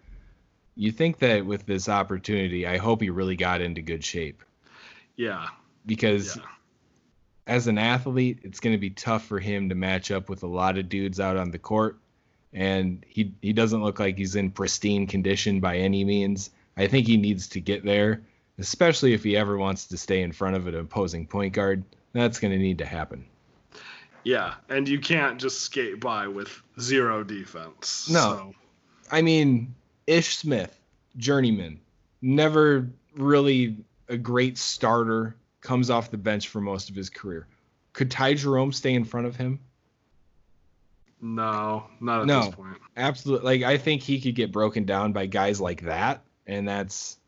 [0.77, 4.43] you think that with this opportunity, I hope he really got into good shape
[5.17, 5.49] Yeah.
[5.85, 6.43] because Yeah.
[7.49, 10.49] as an athlete, it's going to be tough for him to match up with a
[10.49, 11.99] lot of dudes out on the court.
[12.53, 16.51] And he, he doesn't look like he's in pristine condition by any means.
[16.77, 18.23] I think he needs to get there,
[18.59, 21.83] especially if he ever wants to stay in front of an opposing point guard.
[22.13, 23.25] That's going to need to happen.
[24.25, 24.55] Yeah.
[24.69, 28.09] And you can't just skate by with zero defense.
[28.11, 28.21] No.
[28.21, 28.55] So,
[29.11, 29.75] I mean,
[30.07, 30.79] Ish Smith,
[31.17, 31.81] journeyman,
[32.21, 33.77] never really
[34.09, 37.47] a great starter, comes off the bench for most of his career.
[37.93, 39.61] Could Ty Jerome stay in front of him?
[41.23, 42.47] No, not at No.
[42.47, 42.77] this point.
[42.97, 43.59] Absolutely.
[43.59, 47.19] Like I think he could get broken down by guys like that, and that's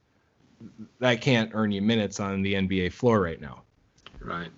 [0.99, 3.63] that can't earn you minutes on the NBA floor right now.
[4.21, 4.51] Right.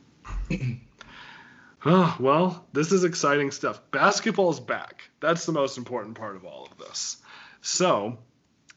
[1.84, 3.80] oh, well, this is exciting stuff.
[3.91, 5.03] Basketball's back.
[5.20, 7.18] That's the most important part of all of this.
[7.61, 8.18] So,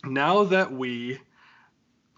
[0.04, 1.20] now that we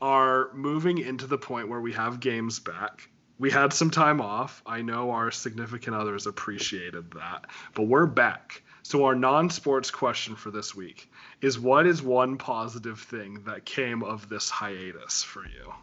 [0.02, 3.10] are moving into the point where we have games back,
[3.42, 4.62] we had some time off.
[4.68, 8.62] I know our significant others appreciated that, but we're back.
[8.84, 11.10] So, our non sports question for this week
[11.42, 15.74] is what is one positive thing that came of this hiatus for you?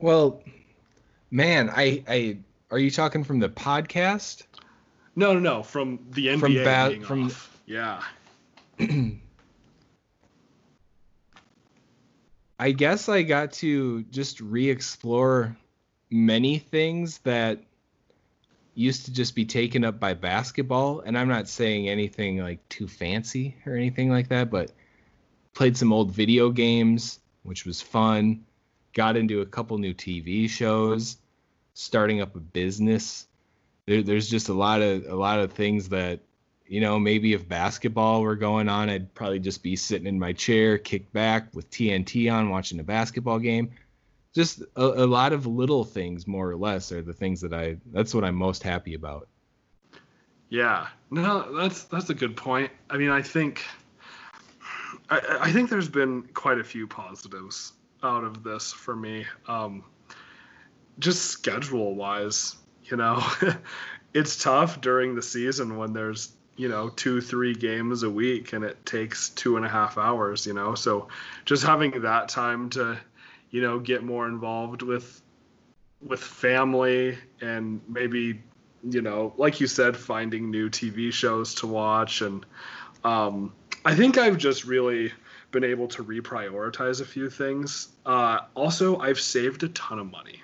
[0.00, 0.42] Well,
[1.30, 2.38] man, I I
[2.72, 4.46] are you talking from the podcast?
[5.14, 5.62] No, no, no.
[5.62, 7.60] From the NBA From ba- from- off.
[7.66, 8.02] Yeah.
[12.58, 15.56] I guess I got to just re-explore
[16.10, 17.60] many things that
[18.74, 22.88] used to just be taken up by basketball, and I'm not saying anything like too
[22.88, 24.72] fancy or anything like that, but
[25.54, 28.44] played some old video games, which was fun.
[28.92, 31.16] Got into a couple new TV shows,
[31.74, 33.26] starting up a business.
[33.86, 36.20] There, there's just a lot of a lot of things that
[36.68, 40.32] you know, maybe if basketball were going on, I'd probably just be sitting in my
[40.32, 43.70] chair, kicked back with TNT on, watching a basketball game.
[44.34, 47.78] Just a, a lot of little things, more or less, are the things that I.
[47.86, 49.28] That's what I'm most happy about.
[50.50, 50.88] Yeah.
[51.10, 52.70] No, that's that's a good point.
[52.90, 53.64] I mean, I think
[55.10, 59.24] I, I think there's been quite a few positives out of this for me.
[59.46, 59.84] Um,
[60.98, 63.24] just schedule wise, you know,
[64.14, 68.64] it's tough during the season when there's you know two three games a week and
[68.64, 71.08] it takes two and a half hours you know so
[71.46, 72.98] just having that time to
[73.50, 75.22] you know get more involved with
[76.02, 78.40] with family and maybe
[78.84, 82.20] you know, like you said, finding new TV shows to watch.
[82.20, 82.44] And
[83.04, 83.52] um,
[83.84, 85.12] I think I've just really
[85.50, 87.88] been able to reprioritize a few things.
[88.04, 90.42] Uh, also, I've saved a ton of money.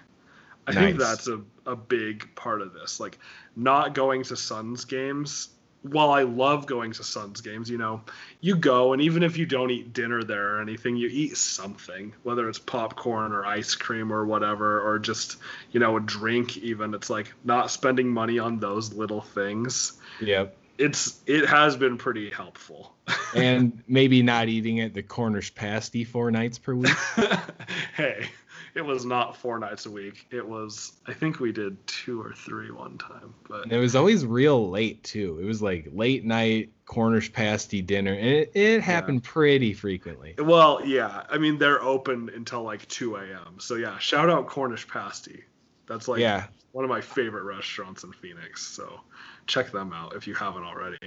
[0.66, 2.98] I think that's a, a big part of this.
[2.98, 3.18] Like,
[3.54, 5.50] not going to Suns games.
[5.84, 8.00] While I love going to Suns games, you know,
[8.40, 12.12] you go and even if you don't eat dinner there or anything, you eat something,
[12.22, 15.36] whether it's popcorn or ice cream or whatever, or just,
[15.72, 16.94] you know, a drink even.
[16.94, 19.94] It's like not spending money on those little things.
[20.20, 20.56] Yep.
[20.76, 22.94] It's it has been pretty helpful.
[23.34, 26.96] And maybe not eating at the Cornish pasty four nights per week.
[27.94, 28.28] hey,
[28.74, 30.26] it was not four nights a week.
[30.30, 33.34] It was I think we did two or three one time.
[33.48, 35.38] But And it was always real late too.
[35.40, 40.34] It was like late night Cornish pasty dinner, and it, it happened pretty frequently.
[40.38, 41.22] well, yeah.
[41.30, 43.58] I mean they're open until like two AM.
[43.58, 45.44] So yeah, shout out Cornish Pasty.
[45.86, 46.46] That's like Yeah.
[46.72, 48.66] one of my favorite restaurants in Phoenix.
[48.66, 49.00] So
[49.46, 50.98] check them out if you haven't already.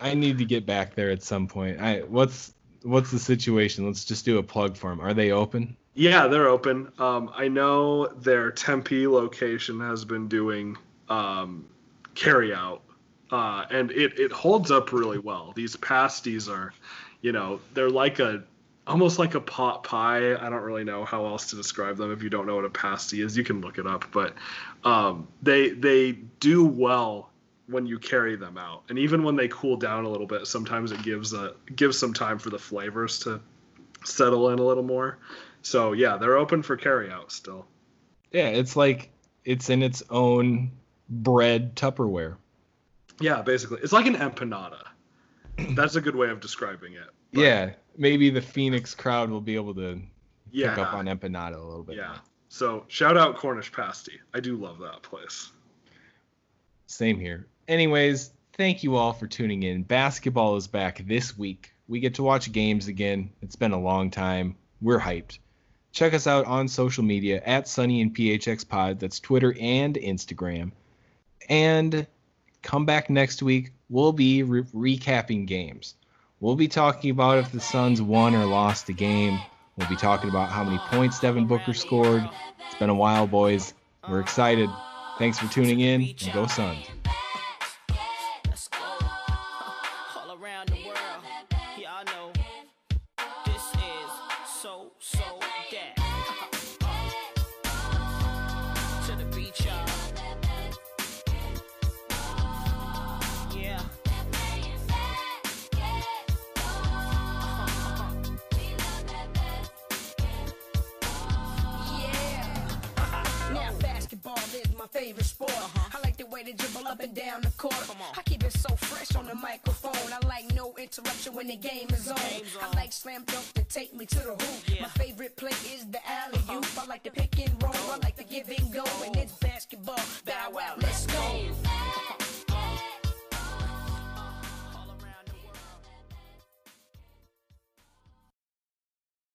[0.00, 1.80] I need to get back there at some point.
[1.80, 2.54] I what's
[2.84, 3.86] what's the situation?
[3.86, 5.00] Let's just do a plug for them.
[5.00, 5.76] Are they open?
[5.94, 6.90] Yeah, they're open.
[6.98, 10.76] Um, I know their Tempe location has been doing
[11.08, 11.66] um,
[12.14, 12.82] carry out,
[13.30, 15.52] uh, and it, it holds up really well.
[15.54, 16.72] These pasties are,
[17.20, 18.44] you know, they're like a
[18.86, 20.34] almost like a pot pie.
[20.34, 22.10] I don't really know how else to describe them.
[22.12, 24.06] If you don't know what a pasty is, you can look it up.
[24.12, 24.34] But
[24.84, 27.31] um, they they do well
[27.66, 30.92] when you carry them out, and even when they cool down a little bit, sometimes
[30.92, 33.40] it gives a gives some time for the flavors to
[34.04, 35.18] settle in a little more.
[35.62, 37.66] So yeah, they're open for carry out still.
[38.32, 39.10] Yeah, it's like
[39.44, 40.72] it's in its own
[41.08, 42.36] bread Tupperware.
[43.20, 44.82] Yeah, basically, it's like an empanada.
[45.74, 47.08] That's a good way of describing it.
[47.32, 50.00] But, yeah, maybe the Phoenix crowd will be able to
[50.50, 51.96] yeah, pick up on empanada a little bit.
[51.96, 52.08] yeah.
[52.08, 52.16] more.
[52.48, 54.20] So shout out Cornish Pasty.
[54.34, 55.50] I do love that place.
[56.92, 57.46] Same here.
[57.68, 59.82] Anyways, thank you all for tuning in.
[59.82, 61.72] Basketball is back this week.
[61.88, 63.30] We get to watch games again.
[63.40, 64.56] It's been a long time.
[64.82, 65.38] We're hyped.
[65.92, 69.00] Check us out on social media at Sunny and PHX Pod.
[69.00, 70.72] That's Twitter and Instagram.
[71.48, 72.06] And
[72.60, 73.72] come back next week.
[73.88, 75.94] We'll be re- recapping games.
[76.40, 79.40] We'll be talking about if the Suns won or lost a game.
[79.78, 82.28] We'll be talking about how many points Devin Booker scored.
[82.66, 83.72] It's been a while, boys.
[84.06, 84.68] We're excited.
[85.18, 86.86] Thanks for tuning in and go Suns.